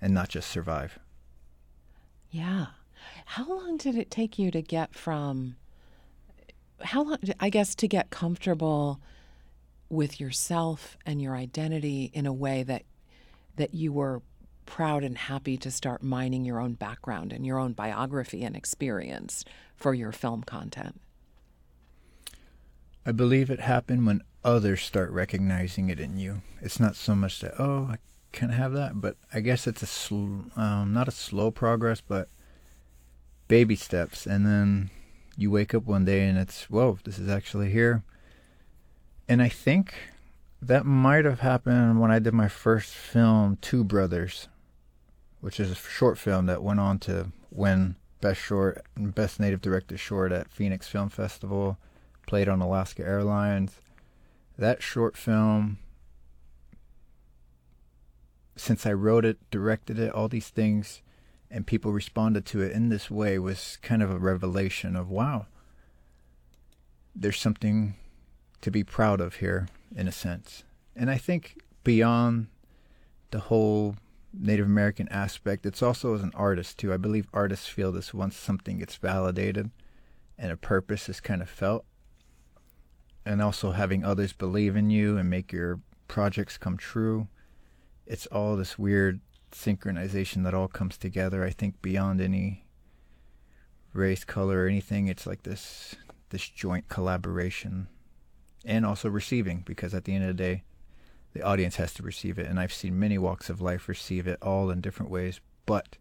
[0.00, 0.98] and not just survive.
[2.34, 2.66] Yeah.
[3.26, 5.54] How long did it take you to get from
[6.82, 9.00] how long I guess to get comfortable
[9.88, 12.82] with yourself and your identity in a way that
[13.54, 14.20] that you were
[14.66, 19.44] proud and happy to start mining your own background and your own biography and experience
[19.76, 21.00] for your film content?
[23.06, 26.42] I believe it happened when others start recognizing it in you.
[26.60, 27.98] It's not so much that oh I
[28.34, 32.28] can have that, but I guess it's a sl- um, not a slow progress, but
[33.48, 34.90] baby steps, and then
[35.36, 38.02] you wake up one day and it's whoa, this is actually here.
[39.28, 39.94] And I think
[40.60, 44.48] that might have happened when I did my first film, Two Brothers,
[45.40, 49.60] which is a short film that went on to win Best Short and Best Native
[49.60, 51.78] Director Short at Phoenix Film Festival,
[52.26, 53.72] played on Alaska Airlines.
[54.56, 55.78] That short film,
[58.56, 61.02] since I wrote it, directed it, all these things,
[61.50, 65.46] and people responded to it in this way was kind of a revelation of wow,
[67.14, 67.94] there's something
[68.60, 70.64] to be proud of here, in a sense.
[70.96, 72.48] And I think beyond
[73.30, 73.96] the whole
[74.32, 76.92] Native American aspect, it's also as an artist too.
[76.92, 79.70] I believe artists feel this once something gets validated
[80.38, 81.84] and a purpose is kind of felt.
[83.24, 87.28] And also having others believe in you and make your projects come true.
[88.06, 89.20] It's all this weird
[89.52, 91.44] synchronization that all comes together.
[91.44, 92.66] I think beyond any
[93.92, 95.94] race, color, or anything, it's like this
[96.30, 97.86] this joint collaboration
[98.64, 100.64] and also receiving because at the end of the day
[101.32, 102.46] the audience has to receive it.
[102.46, 105.96] And i've seen many walks of life receive it all in different ways but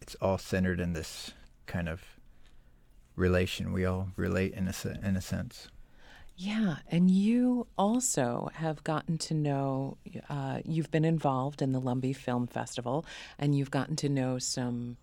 [0.00, 1.32] it's all centered in this
[1.66, 2.02] kind of
[3.16, 3.72] relation.
[3.72, 5.68] We all relate in a in a sense
[6.40, 9.96] Yeah, and you also have gotten to know,
[10.30, 13.04] uh, you've been involved in the Lumbee Film Festival,
[13.40, 14.98] and you've gotten to know some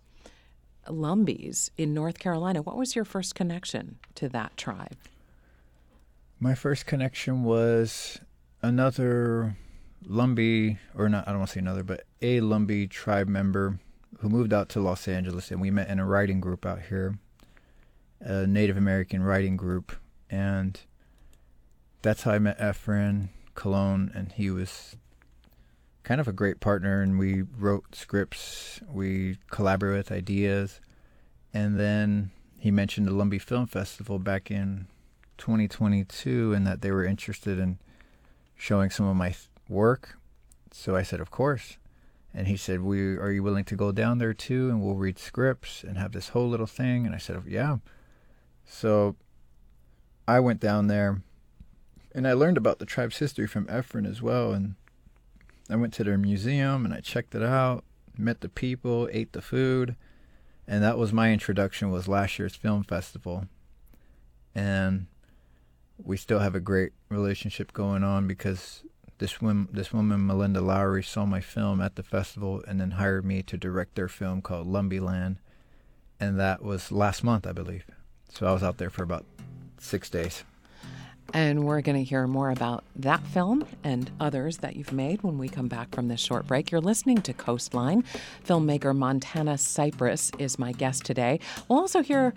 [0.88, 2.62] Lumbees in North Carolina.
[2.62, 4.95] What was your first connection to that tribe?
[6.39, 8.17] My first connection was
[8.62, 9.58] another
[10.08, 13.78] Lumbee, or not, I don't want to say another, but a Lumbee tribe member
[14.19, 17.17] who moved out to Los Angeles, and we met in a writing group out here,
[18.21, 19.93] a Native American writing group,
[20.30, 20.80] and
[22.06, 24.96] that's how I met Efren Cologne, and he was
[26.04, 27.02] kind of a great partner.
[27.02, 30.80] And we wrote scripts, we collaborated with ideas,
[31.52, 34.86] and then he mentioned the Lumbee Film Festival back in
[35.39, 37.80] 2022, and that they were interested in
[38.56, 39.34] showing some of my
[39.68, 40.20] work.
[40.72, 41.78] So I said, of course.
[42.36, 45.18] And he said, "We are you willing to go down there too, and we'll read
[45.18, 47.78] scripts and have this whole little thing?" And I said, "Yeah."
[48.65, 49.15] So
[50.28, 51.22] I went down there
[52.15, 54.54] and I learned about the tribe's history from Efren as well.
[54.54, 54.75] And
[55.69, 57.84] I went to their museum and I checked it out,
[58.17, 59.97] met the people, ate the food,
[60.65, 61.91] and that was my introduction.
[61.91, 63.47] Was last year's film festival,
[64.56, 65.08] and
[66.01, 68.84] we still have a great relationship going on because
[69.17, 73.25] this woman, this woman Melinda Lowry, saw my film at the festival and then hired
[73.25, 75.38] me to direct their film called Lumbee Land,
[76.19, 77.86] and that was last month, I believe.
[78.30, 79.25] So I was out there for about
[79.78, 80.45] six days.
[81.34, 85.38] And we're going to hear more about that film and others that you've made when
[85.38, 86.72] we come back from this short break.
[86.72, 88.04] You're listening to Coastline.
[88.48, 91.40] Filmmaker Montana Cypress is my guest today.
[91.68, 92.34] We'll also hear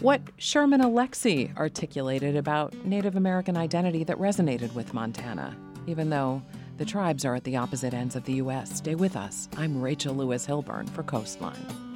[0.00, 6.42] what Sherman Alexie articulated about Native American identity that resonated with Montana, even though
[6.78, 8.78] the tribes are at the opposite ends of the U.S.
[8.78, 9.48] Stay with us.
[9.56, 11.91] I'm Rachel Lewis Hilburn for Coastline.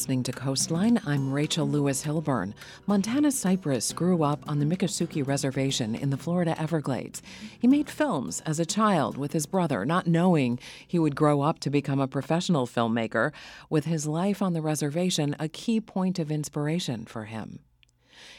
[0.00, 0.98] Listening to Coastline.
[1.04, 2.54] I'm Rachel Lewis Hilburn.
[2.86, 7.20] Montana Cypress grew up on the Miccosukee Reservation in the Florida Everglades.
[7.58, 11.58] He made films as a child with his brother, not knowing he would grow up
[11.58, 13.32] to become a professional filmmaker,
[13.68, 17.58] with his life on the reservation a key point of inspiration for him.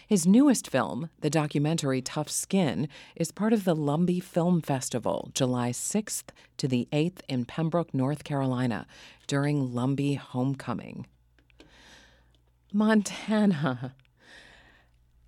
[0.07, 5.69] His newest film, the documentary Tough Skin, is part of the Lumbee Film Festival, July
[5.69, 8.87] 6th to the 8th in Pembroke, North Carolina,
[9.27, 11.05] during Lumbee Homecoming.
[12.73, 13.93] Montana,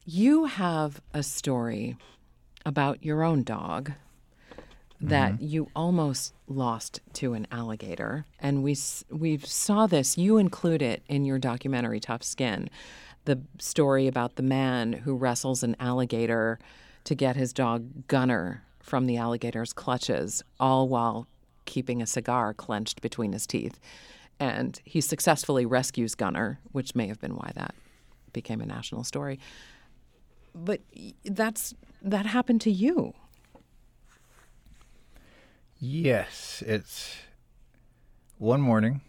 [0.05, 1.97] you have a story
[2.65, 3.91] about your own dog
[5.01, 5.45] that mm-hmm.
[5.45, 8.77] you almost lost to an alligator, and we
[9.09, 10.17] we saw this.
[10.17, 12.69] You include it in your documentary Tough Skin,
[13.25, 16.59] the story about the man who wrestles an alligator
[17.03, 21.27] to get his dog Gunner from the alligator's clutches, all while
[21.65, 23.79] keeping a cigar clenched between his teeth
[24.39, 27.75] and he successfully rescues Gunner, which may have been why that
[28.33, 29.39] became a national story.
[30.53, 30.81] But
[31.23, 33.13] that's that happened to you.
[35.79, 37.17] Yes, it's
[38.37, 39.01] one morning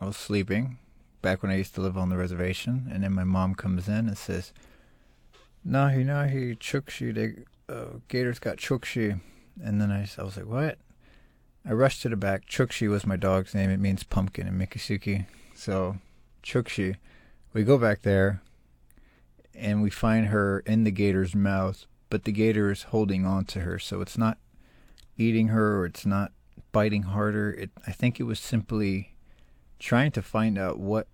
[0.00, 0.78] I was sleeping
[1.22, 4.08] back when I used to live on the reservation, and then my mom comes in
[4.08, 4.52] and says,
[5.66, 9.20] "Nahi nahi chukshi, the uh, gators got chukshi,"
[9.62, 10.78] and then I, I was like, "What?"
[11.68, 12.46] I rushed to the back.
[12.46, 13.70] Chukshi was my dog's name.
[13.70, 15.26] It means pumpkin in Miccosukee.
[15.54, 15.98] So,
[16.42, 16.96] Chukshi.
[17.52, 18.42] We go back there
[19.54, 23.60] and we find her in the gator's mouth, but the gator is holding on to
[23.60, 23.78] her.
[23.78, 24.38] So it's not
[25.18, 26.32] eating her or it's not
[26.72, 27.52] biting harder.
[27.52, 29.14] It I think it was simply
[29.78, 31.08] trying to find out what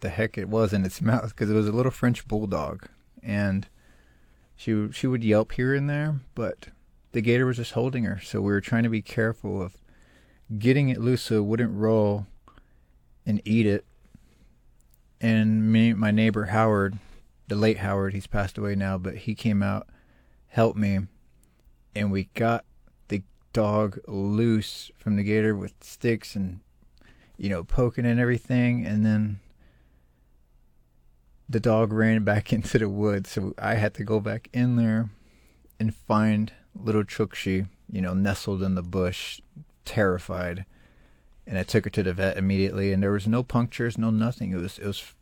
[0.00, 2.86] the heck it was in its mouth because it was a little French bulldog
[3.22, 3.68] and
[4.56, 6.68] she she would yelp here and there, but
[7.12, 8.20] the gator was just holding her.
[8.20, 9.76] So we were trying to be careful of
[10.58, 12.26] getting it loose so it wouldn't roll
[13.24, 13.84] and eat it.
[15.20, 16.98] And me, my neighbor Howard,
[17.48, 19.86] the late Howard, he's passed away now, but he came out,
[20.48, 21.00] helped me,
[21.94, 22.64] and we got
[23.08, 26.60] the dog loose from the gator with sticks and,
[27.36, 28.84] you know, poking and everything.
[28.84, 29.38] And then
[31.48, 33.30] the dog ran back into the woods.
[33.30, 35.10] So I had to go back in there
[35.78, 39.40] and find little Chukshi, you know, nestled in the bush,
[39.84, 40.64] terrified.
[41.46, 44.52] And I took her to the vet immediately, and there was no punctures, no nothing.
[44.52, 45.14] It was it was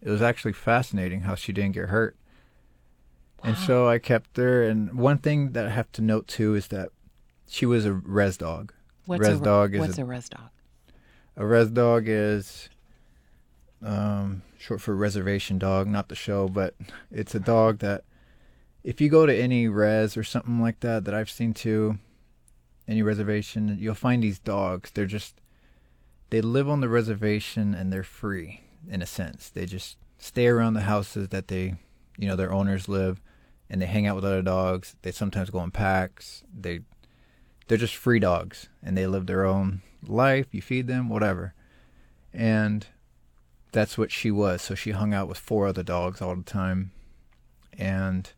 [0.00, 2.16] it was actually fascinating how she didn't get hurt.
[3.42, 3.50] Wow.
[3.50, 4.62] And so I kept her.
[4.62, 6.90] And one thing that I have to note too is that
[7.48, 8.72] she was a res dog.
[9.04, 10.48] What's res a, dog is what's a, a res dog?
[11.36, 12.68] A res dog is
[13.84, 16.74] um, short for reservation dog, not the show, but
[17.10, 18.04] it's a dog that
[18.86, 21.98] if you go to any res or something like that that I've seen too,
[22.86, 24.92] any reservation, you'll find these dogs.
[24.92, 25.40] They're just
[26.30, 29.50] they live on the reservation and they're free in a sense.
[29.50, 31.74] They just stay around the houses that they,
[32.16, 33.20] you know, their owners live,
[33.68, 34.94] and they hang out with other dogs.
[35.02, 36.44] They sometimes go in packs.
[36.56, 36.80] They
[37.66, 40.46] they're just free dogs, and they live their own life.
[40.52, 41.54] You feed them, whatever,
[42.32, 42.86] and
[43.72, 44.62] that's what she was.
[44.62, 46.92] So she hung out with four other dogs all the time,
[47.76, 48.30] and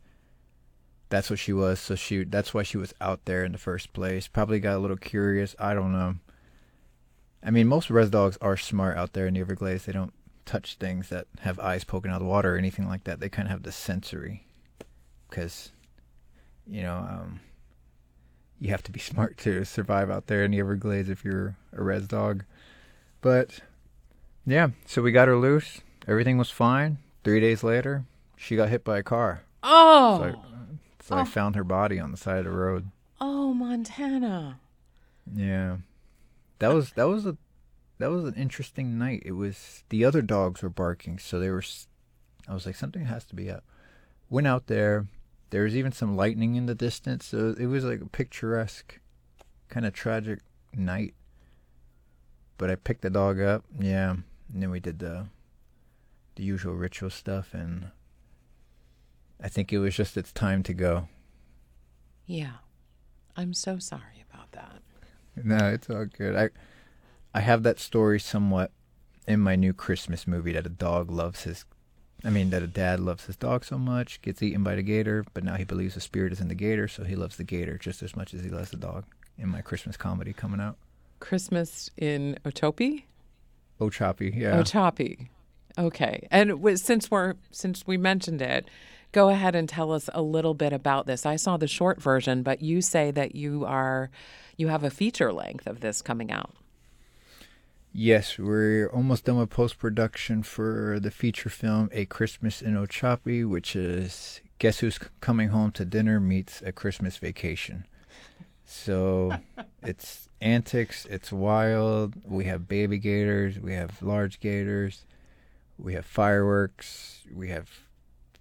[1.09, 1.81] that's what she was.
[1.81, 4.29] So she that's why she was out there in the first place.
[4.29, 5.55] Probably got a little curious.
[5.59, 6.17] I don't know.
[7.43, 9.87] I mean, most res dogs are smart out there in the Everglades.
[9.87, 10.13] They don't
[10.45, 13.21] touch things that have eyes poking out of the water or anything like that.
[13.21, 14.47] They kind of have the sensory,
[15.29, 15.71] because,
[16.67, 17.41] you know, um,
[18.59, 21.83] you have to be smart to survive out there in the Everglades if you're a
[21.83, 22.45] res dog.
[23.21, 23.61] But
[24.47, 25.81] yeah, so we got her loose.
[26.07, 26.99] Everything was fine.
[27.23, 28.05] Three days later,
[28.37, 29.43] she got hit by a car.
[29.63, 30.19] Oh.
[30.19, 30.41] So
[31.09, 31.21] so oh.
[31.21, 32.91] I found her body on the side of the road.
[33.19, 34.61] Oh, Montana.
[35.35, 35.79] Yeah.
[36.59, 37.39] That was that was a
[37.97, 39.23] that was an interesting night.
[39.25, 41.63] It was the other dogs were barking, so they were.
[42.47, 43.65] I was like, something has to be up.
[44.29, 45.07] Went out there.
[45.49, 49.01] There was even some lightning in the distance, so it was like a picturesque,
[49.71, 50.41] kind of tragic
[50.75, 51.15] night.
[52.59, 55.29] But I picked the dog up, yeah, and then we did the
[56.35, 57.93] the usual ritual stuff, and
[59.41, 61.09] I think it was just its time to go.
[62.27, 62.55] Yeah,
[63.37, 64.83] I'm so sorry about that.
[65.43, 66.37] No, it's all good.
[66.37, 66.51] I
[67.35, 68.73] I have that story somewhat
[69.27, 71.65] in my new Christmas movie that a dog loves his
[72.25, 75.25] I mean that a dad loves his dog so much, gets eaten by the gator,
[75.35, 77.79] but now he believes the spirit is in the gator, so he loves the gator
[77.79, 79.05] just as much as he loves the dog
[79.39, 80.77] in my Christmas comedy coming out.
[81.21, 83.05] Christmas in Otopi?
[83.81, 84.61] Ochopee, yeah.
[84.61, 85.29] Ochopee.
[85.77, 86.27] Okay.
[86.31, 88.69] And since we're since we mentioned it,
[89.13, 91.25] go ahead and tell us a little bit about this.
[91.25, 94.11] I saw the short version, but you say that you are
[94.57, 96.51] you have a feature length of this coming out.
[97.93, 103.49] Yes, we're almost done with post production for the feature film A Christmas in Ochopee,
[103.49, 107.87] which is Guess Who's Coming Home to Dinner meets A Christmas Vacation.
[108.65, 109.39] So
[109.83, 112.15] it's antics, it's wild.
[112.27, 115.05] We have baby gators, we have large gators,
[115.79, 117.88] we have fireworks, we have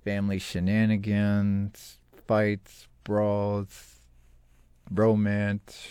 [0.07, 1.97] family shenanigans,
[2.27, 3.99] fights, brawls,
[4.89, 5.85] romance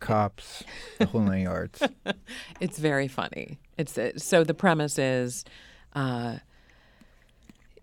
[0.00, 0.64] cops,
[0.96, 1.82] the whole nine yards.
[2.60, 3.58] it's very funny.
[3.76, 5.44] It's so the premise is.
[5.92, 6.38] Uh,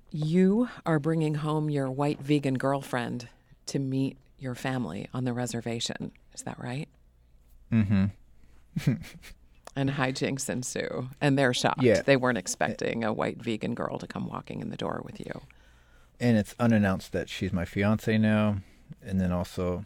[0.10, 3.28] you are bringing home your white vegan girlfriend
[3.68, 6.14] to meet your family on the reservation.
[6.34, 6.88] Is that right?
[7.72, 8.06] Mm-hmm.
[9.76, 11.84] and hijinks ensue, and they're shocked.
[11.84, 12.02] Yeah.
[12.02, 15.42] They weren't expecting a white vegan girl to come walking in the door with you.
[16.20, 18.58] And it's unannounced that she's my fiance now,
[19.02, 19.86] and then also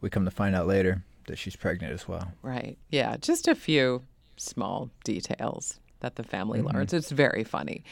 [0.00, 2.32] we come to find out later that she's pregnant as well.
[2.42, 2.76] Right.
[2.90, 3.16] Yeah.
[3.16, 4.02] Just a few
[4.36, 6.76] small details that the family mm-hmm.
[6.76, 6.92] learns.
[6.92, 7.84] It's very funny.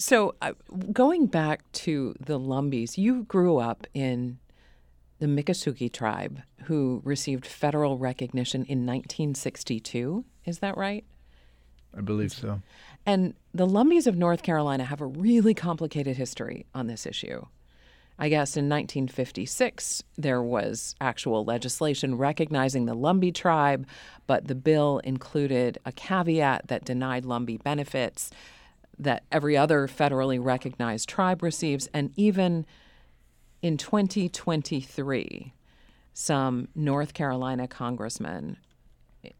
[0.00, 0.52] So, uh,
[0.92, 4.38] going back to the Lumbees, you grew up in
[5.18, 10.24] the Miccosukee tribe who received federal recognition in 1962.
[10.44, 11.04] Is that right?
[11.96, 12.60] I believe so.
[13.06, 17.44] And the Lumbees of North Carolina have a really complicated history on this issue.
[18.20, 23.86] I guess in 1956, there was actual legislation recognizing the Lumbee tribe,
[24.26, 28.30] but the bill included a caveat that denied Lumbee benefits
[28.98, 31.88] that every other federally recognized tribe receives.
[31.94, 32.66] And even
[33.62, 35.52] in 2023,
[36.14, 38.56] some North Carolina congressmen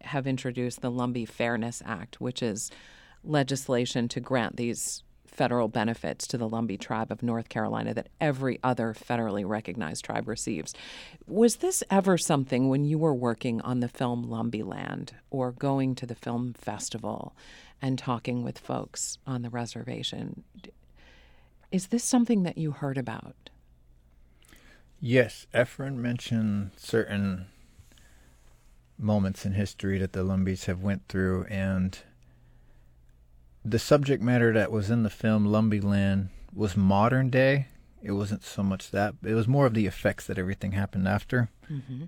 [0.02, 2.70] have introduced the Lumbee Fairness Act, which is
[3.24, 8.58] legislation to grant these federal benefits to the Lumbee tribe of North Carolina that every
[8.64, 10.74] other federally recognized tribe receives.
[11.26, 15.94] Was this ever something when you were working on the film Lumbee Land or going
[15.96, 17.36] to the film festival
[17.80, 20.42] and talking with folks on the reservation?
[21.70, 23.50] Is this something that you heard about?
[25.00, 27.46] Yes, Efren mentioned certain
[28.98, 31.98] moments in history that the Lumbees have went through and
[33.64, 37.66] the subject matter that was in the film Lumbee Land was modern day,
[38.02, 39.14] It wasn't so much that.
[39.22, 41.50] It was more of the effects that everything happened after.
[41.70, 42.04] Mm-hmm.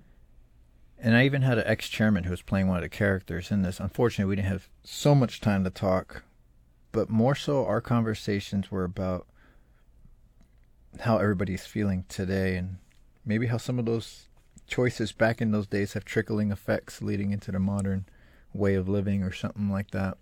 [0.97, 3.61] And I even had an ex chairman who was playing one of the characters in
[3.61, 3.79] this.
[3.79, 6.23] Unfortunately, we didn't have so much time to talk,
[6.91, 9.27] but more so, our conversations were about
[10.99, 12.77] how everybody's feeling today and
[13.25, 14.27] maybe how some of those
[14.67, 18.05] choices back in those days have trickling effects leading into the modern
[18.53, 20.17] way of living or something like that.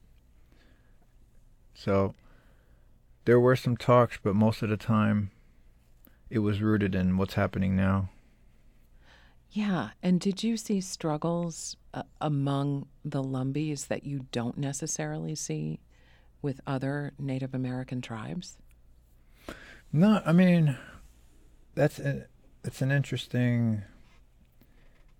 [1.74, 2.14] So
[3.26, 5.32] there were some talks, but most of the time
[6.30, 8.10] it was rooted in what's happening now.
[9.52, 9.90] Yeah.
[10.04, 15.80] And did you see struggles uh, among the Lumbees that you don't necessarily see
[16.42, 18.58] with other Native American tribes?
[19.92, 20.78] No, I mean,
[21.74, 22.26] that's a,
[22.64, 23.82] it's an interesting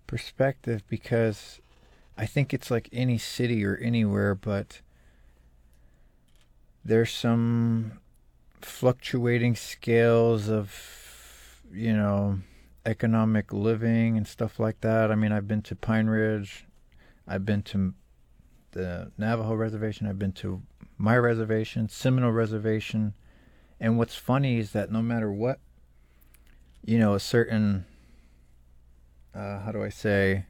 [0.06, 1.60] perspective because
[2.16, 4.80] I think it's like any city or anywhere, but
[6.84, 7.98] there's some
[8.60, 10.72] fluctuating scales of,
[11.72, 12.38] you know,
[12.86, 15.10] economic living and stuff like that.
[15.10, 16.66] I mean, I've been to Pine Ridge,
[17.26, 17.94] I've been to
[18.70, 20.62] the Navajo reservation, I've been to
[20.96, 23.14] my reservation, Seminole reservation,
[23.80, 25.58] and what's funny is that no matter what,
[26.84, 27.86] you know, a certain,
[29.34, 30.44] uh, how do I say,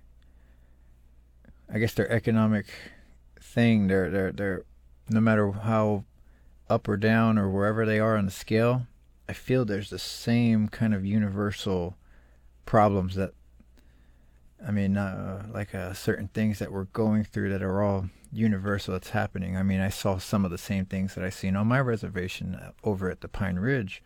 [1.72, 2.66] I guess their economic
[3.40, 4.64] thing, their their their,
[5.08, 6.04] no matter how
[6.68, 8.86] up or down or wherever they are on the scale,
[9.28, 11.96] I feel there's the same kind of universal
[12.66, 13.32] problems that
[14.66, 18.92] I mean, uh, like uh, certain things that we're going through that are all universal.
[18.92, 19.56] That's happening.
[19.56, 22.54] I mean, I saw some of the same things that I seen on my reservation
[22.54, 24.02] uh, over at the Pine Ridge,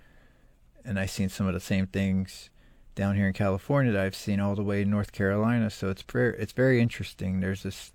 [0.85, 2.51] and I seen some of the same things
[2.95, 5.69] down here in California that I've seen all the way in North Carolina.
[5.71, 7.41] So it's very, it's very interesting.
[7.41, 7.93] There's this,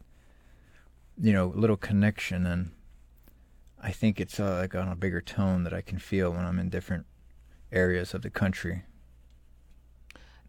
[1.19, 2.71] you know, little connection, and
[3.81, 6.59] I think it's uh, like on a bigger tone that I can feel when I'm
[6.59, 7.05] in different
[7.71, 8.83] areas of the country.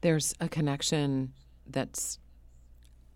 [0.00, 1.32] There's a connection
[1.66, 2.18] that's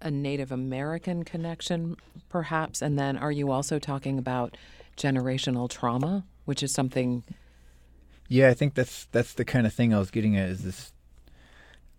[0.05, 1.96] a Native American connection,
[2.28, 2.80] perhaps?
[2.82, 4.57] And then are you also talking about
[4.96, 7.24] generational trauma, which is something?
[8.28, 10.48] Yeah, I think that's that's the kind of thing I was getting at.
[10.48, 10.92] Is this?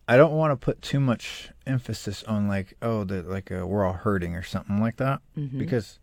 [0.08, 3.84] I don't want to put too much emphasis on like, oh, that like uh, we're
[3.84, 5.58] all hurting or something like that, Mhm.
[5.58, 6.00] because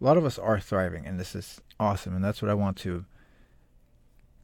[0.00, 2.76] a lot of us are thriving, and this is awesome, and that's what I want
[2.78, 3.04] to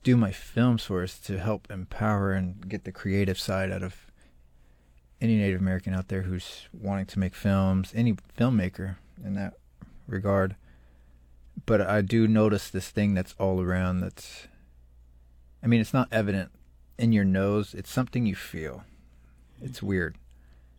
[0.05, 4.10] do my films for is to help empower and get the creative side out of
[5.21, 9.55] any Native American out there who's wanting to make films, any filmmaker in that
[10.07, 10.57] regard.
[11.67, 14.49] But I do notice this thing that's all around that's
[15.63, 16.51] I mean, it's not evident
[16.99, 18.85] in your nose, it's something you feel.
[19.61, 19.87] It's mm-hmm.
[19.87, 20.17] weird.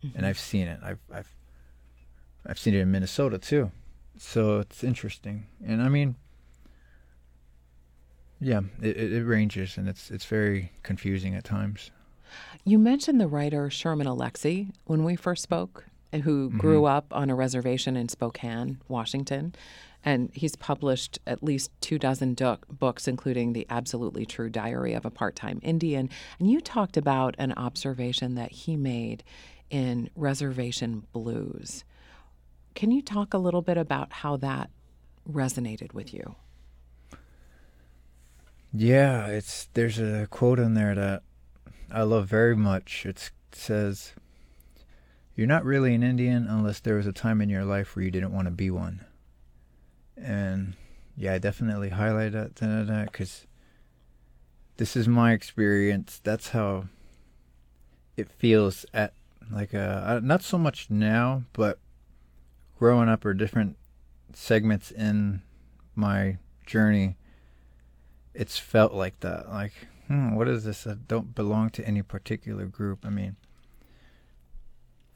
[0.02, 0.24] And mm-hmm.
[0.24, 0.80] I've seen it.
[0.82, 1.34] I've I've
[2.46, 3.70] I've seen it in Minnesota too.
[4.18, 5.46] So it's interesting.
[5.64, 6.16] And I mean
[8.40, 11.92] yeah, it, it, it ranges and it's it's very confusing at times.
[12.64, 16.58] You mentioned the writer Sherman Alexie when we first spoke, who Mm-hmm.
[16.58, 19.54] grew up on a reservation in Spokane, Washington.
[20.04, 25.04] And he's published at least two dozen du- books, including The Absolutely True Diary of
[25.04, 26.10] a Part Time Indian.
[26.40, 29.22] And you talked about an observation that he made
[29.70, 31.84] in Reservation Blues.
[32.74, 34.70] Can you talk a little bit about how that
[35.30, 36.34] resonated with you?
[38.72, 41.22] Yeah, it's there's a quote in there that
[41.92, 43.04] I love very much.
[43.06, 44.12] It says,
[45.36, 48.10] "You're not really an Indian unless there was a time in your life where you
[48.10, 49.04] didn't want to be one."
[50.16, 50.74] And
[51.16, 53.46] yeah, I definitely highlight that that because
[54.76, 56.20] this is my experience.
[56.22, 56.88] That's how
[58.16, 59.12] it feels at
[59.50, 61.78] like uh not so much now, but
[62.78, 63.76] growing up or different
[64.32, 65.42] segments in
[65.94, 67.16] my journey
[68.34, 69.48] it's felt like that.
[69.48, 69.72] Like,
[70.12, 70.86] hmm, what is this?
[70.86, 73.06] I don't belong to any particular group.
[73.06, 73.36] I mean,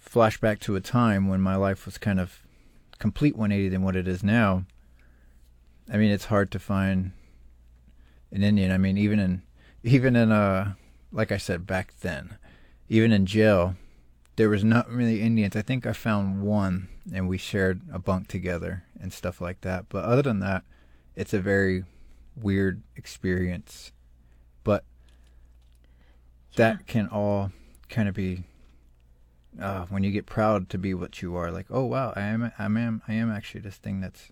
[0.03, 2.41] flashback to a time when my life was kind of
[2.99, 4.65] complete 180 than what it is now.
[5.93, 7.13] I mean, it's hard to find
[8.33, 8.73] an Indian.
[8.73, 9.43] I mean, even in
[9.83, 10.73] even in uh,
[11.13, 12.39] like I said back then,
[12.89, 13.77] even in jail,
[14.37, 15.57] there was not really Indians.
[15.57, 19.91] I think I found one, and we shared a bunk together and stuff like that.
[19.91, 20.65] But other than that,
[21.15, 21.85] it's a very
[22.35, 23.93] weird experience.
[26.57, 27.53] That can all
[27.89, 28.45] kind of be
[29.61, 31.51] uh, when you get proud to be what you are.
[31.51, 34.31] Like, oh wow, I am, I am, I am actually this thing that's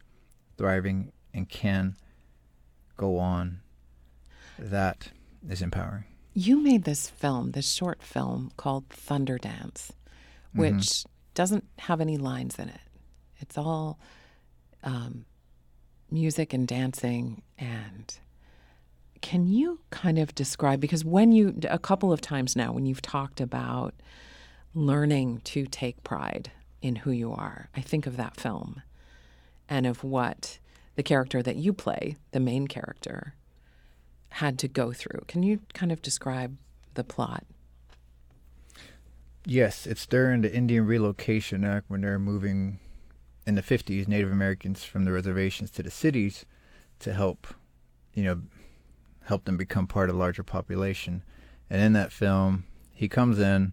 [0.58, 1.96] thriving and can
[2.96, 3.60] go on.
[4.58, 5.10] That
[5.48, 6.04] is empowering.
[6.32, 9.92] You made this film, this short film called Thunder Dance,
[10.52, 11.06] which Mhm.
[11.34, 12.80] doesn't have any lines in it.
[13.38, 13.98] It's all
[14.82, 15.24] um,
[16.10, 17.42] music and dancing.
[17.58, 18.16] And
[19.24, 23.00] can you kind of describe because when you a couple of times now when you've
[23.00, 23.94] talked about
[24.74, 26.50] learning to take pride
[26.82, 28.82] in who you are, I think of that film
[29.66, 30.58] and of what
[30.96, 33.34] the character that you play, the main character,
[34.28, 35.22] had to go through.
[35.26, 36.58] Can you kind of describe
[36.92, 37.46] the plot?
[39.46, 42.78] Yes, it's during the Indian Relocation Act when they're moving
[43.46, 46.44] in the 50s Native Americans from the reservations to the cities
[46.98, 47.46] to help,
[48.12, 48.42] you know,
[49.24, 51.22] help them become part of a larger population.
[51.70, 53.72] And in that film, he comes in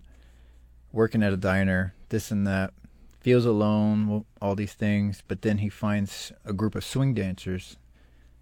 [0.92, 2.74] working at a diner, this and that,
[3.20, 7.78] feels alone, all these things, but then he finds a group of swing dancers.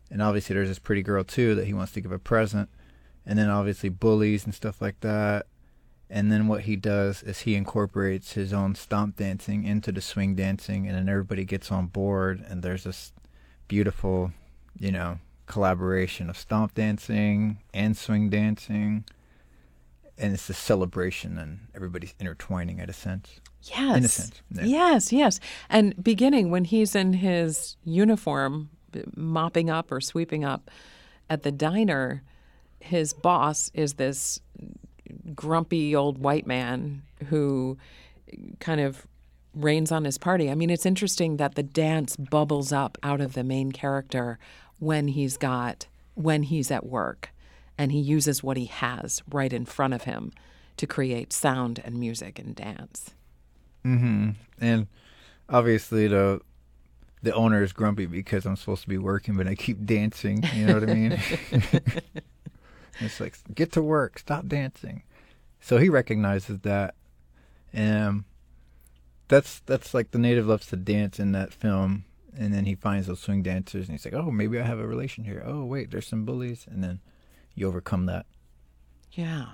[0.10, 2.70] And obviously, there's this pretty girl too that he wants to give a present.
[3.26, 5.46] And then obviously, bullies and stuff like that.
[6.10, 10.34] And then what he does is he incorporates his own stomp dancing into the swing
[10.34, 13.14] dancing, and then everybody gets on board, and there's this
[13.68, 14.32] beautiful,
[14.80, 15.20] you know,
[15.50, 19.04] collaboration of stomp dancing and swing dancing.
[20.18, 23.40] And it's a celebration, and everybody's intertwining at a sense.
[23.64, 23.98] Yes.
[23.98, 24.42] In a sense.
[24.52, 24.64] Yeah.
[24.64, 25.40] Yes, yes.
[25.70, 28.70] And beginning when he's in his uniform,
[29.16, 30.70] mopping up or sweeping up
[31.30, 32.24] at the diner,
[32.80, 34.42] his boss is this
[35.36, 37.78] grumpy old white man who
[38.60, 39.08] kind of
[39.56, 40.52] reigns on his party.
[40.52, 44.38] I mean, it's interesting that the dance bubbles up out of the main character
[44.80, 47.30] when he's got when he's at work
[47.78, 50.32] and he uses what he has right in front of him
[50.78, 53.12] to create sound and music and dance.
[53.86, 54.36] Mhm.
[54.60, 54.88] And
[55.48, 56.42] obviously the
[57.22, 60.66] the owner is grumpy because I'm supposed to be working but I keep dancing, you
[60.66, 61.20] know what I mean?
[63.00, 65.04] it's like get to work, stop dancing.
[65.62, 66.96] So he recognizes that,
[67.74, 68.24] and
[69.28, 72.06] that's that's like the native loves to dance in that film,
[72.40, 74.88] and then he finds those swing dancers, and he's like, oh, maybe I have a
[74.88, 75.44] relation here.
[75.46, 77.02] Oh, wait, there's some bullies, and then
[77.54, 78.26] you overcome that.
[79.12, 79.46] Yeah.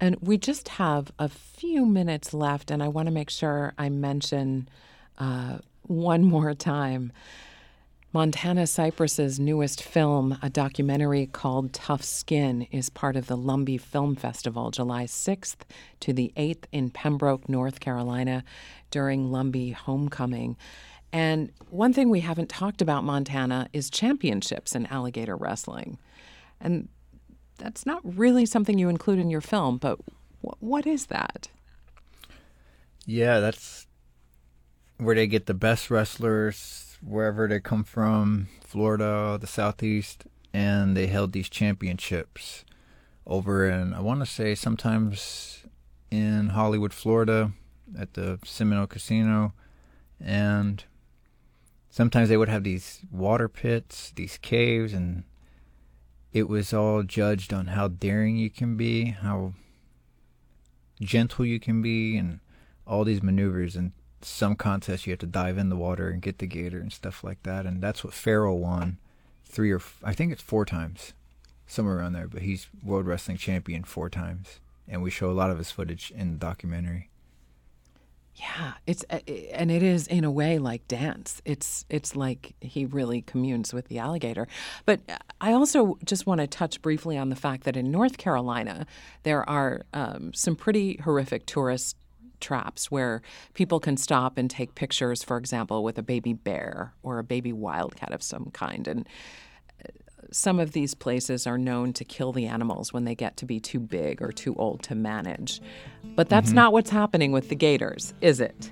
[0.00, 3.90] And we just have a few minutes left, and I want to make sure I
[3.90, 4.68] mention
[5.18, 7.12] uh, one more time
[8.12, 14.16] Montana Cypress's newest film, a documentary called Tough Skin, is part of the Lumbee Film
[14.16, 15.58] Festival, July 6th
[16.00, 18.42] to the 8th in Pembroke, North Carolina,
[18.90, 20.56] during Lumbee Homecoming.
[21.12, 25.98] And one thing we haven't talked about, Montana, is championships in alligator wrestling.
[26.60, 26.88] And
[27.58, 29.98] that's not really something you include in your film, but
[30.42, 31.48] wh- what is that?
[33.06, 33.86] Yeah, that's
[34.98, 41.06] where they get the best wrestlers wherever they come from, Florida, the Southeast, and they
[41.06, 42.64] held these championships
[43.26, 45.64] over in, I want to say, sometimes
[46.10, 47.52] in Hollywood, Florida,
[47.98, 49.54] at the Seminole Casino.
[50.20, 50.84] And
[51.90, 55.24] sometimes they would have these water pits, these caves, and
[56.32, 59.52] it was all judged on how daring you can be, how
[61.00, 62.40] gentle you can be, and
[62.86, 63.74] all these maneuvers.
[63.76, 66.92] And some contests you have to dive in the water and get the gator and
[66.92, 67.66] stuff like that.
[67.66, 68.98] And that's what Farrell won
[69.44, 71.12] three or I think it's four times,
[71.66, 72.28] somewhere around there.
[72.28, 76.12] But he's world wrestling champion four times, and we show a lot of his footage
[76.14, 77.09] in the documentary.
[78.40, 79.18] Yeah, it's uh,
[79.52, 81.42] and it is in a way like dance.
[81.44, 84.48] It's it's like he really communes with the alligator.
[84.86, 85.00] But
[85.42, 88.86] I also just want to touch briefly on the fact that in North Carolina
[89.24, 91.96] there are um, some pretty horrific tourist
[92.40, 93.20] traps where
[93.52, 97.52] people can stop and take pictures, for example, with a baby bear or a baby
[97.52, 98.88] wildcat of some kind.
[98.88, 99.06] And
[100.30, 103.60] some of these places are known to kill the animals when they get to be
[103.60, 105.60] too big or too old to manage.
[106.16, 106.54] But that's Mhm.
[106.54, 108.70] not what's happening with the gators, is it?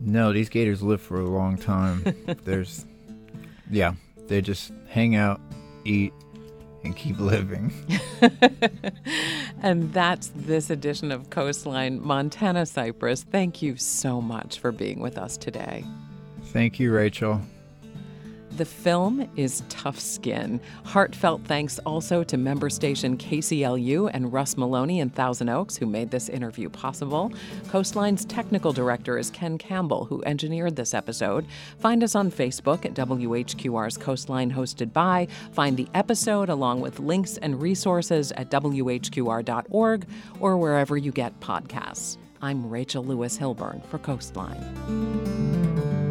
[0.00, 2.04] No, these gators live for a long time.
[2.44, 2.86] There's,
[3.70, 3.94] yeah,
[4.28, 5.40] they just hang out,
[5.84, 6.12] eat,
[6.84, 7.72] and keep living.
[9.62, 13.22] and that's this edition of Coastline Montana Cypress.
[13.24, 15.84] Thank you so much for being with us today.
[16.46, 17.40] Thank you, Rachel.
[18.56, 20.60] The film is Tough Skin.
[20.84, 26.10] Heartfelt thanks also to member station KCLU and Russ Maloney in Thousand Oaks, who made
[26.10, 27.32] this interview possible.
[27.68, 31.46] Coastline's technical director is Ken Campbell, who engineered this episode.
[31.78, 35.28] Find us on Facebook at WHQR's Coastline hosted by.
[35.52, 40.06] Find the episode along with links and resources at WHQR.org
[40.40, 42.18] or wherever you get podcasts.
[42.42, 46.01] I'm Rachel Lewis Hilburn for Coastline.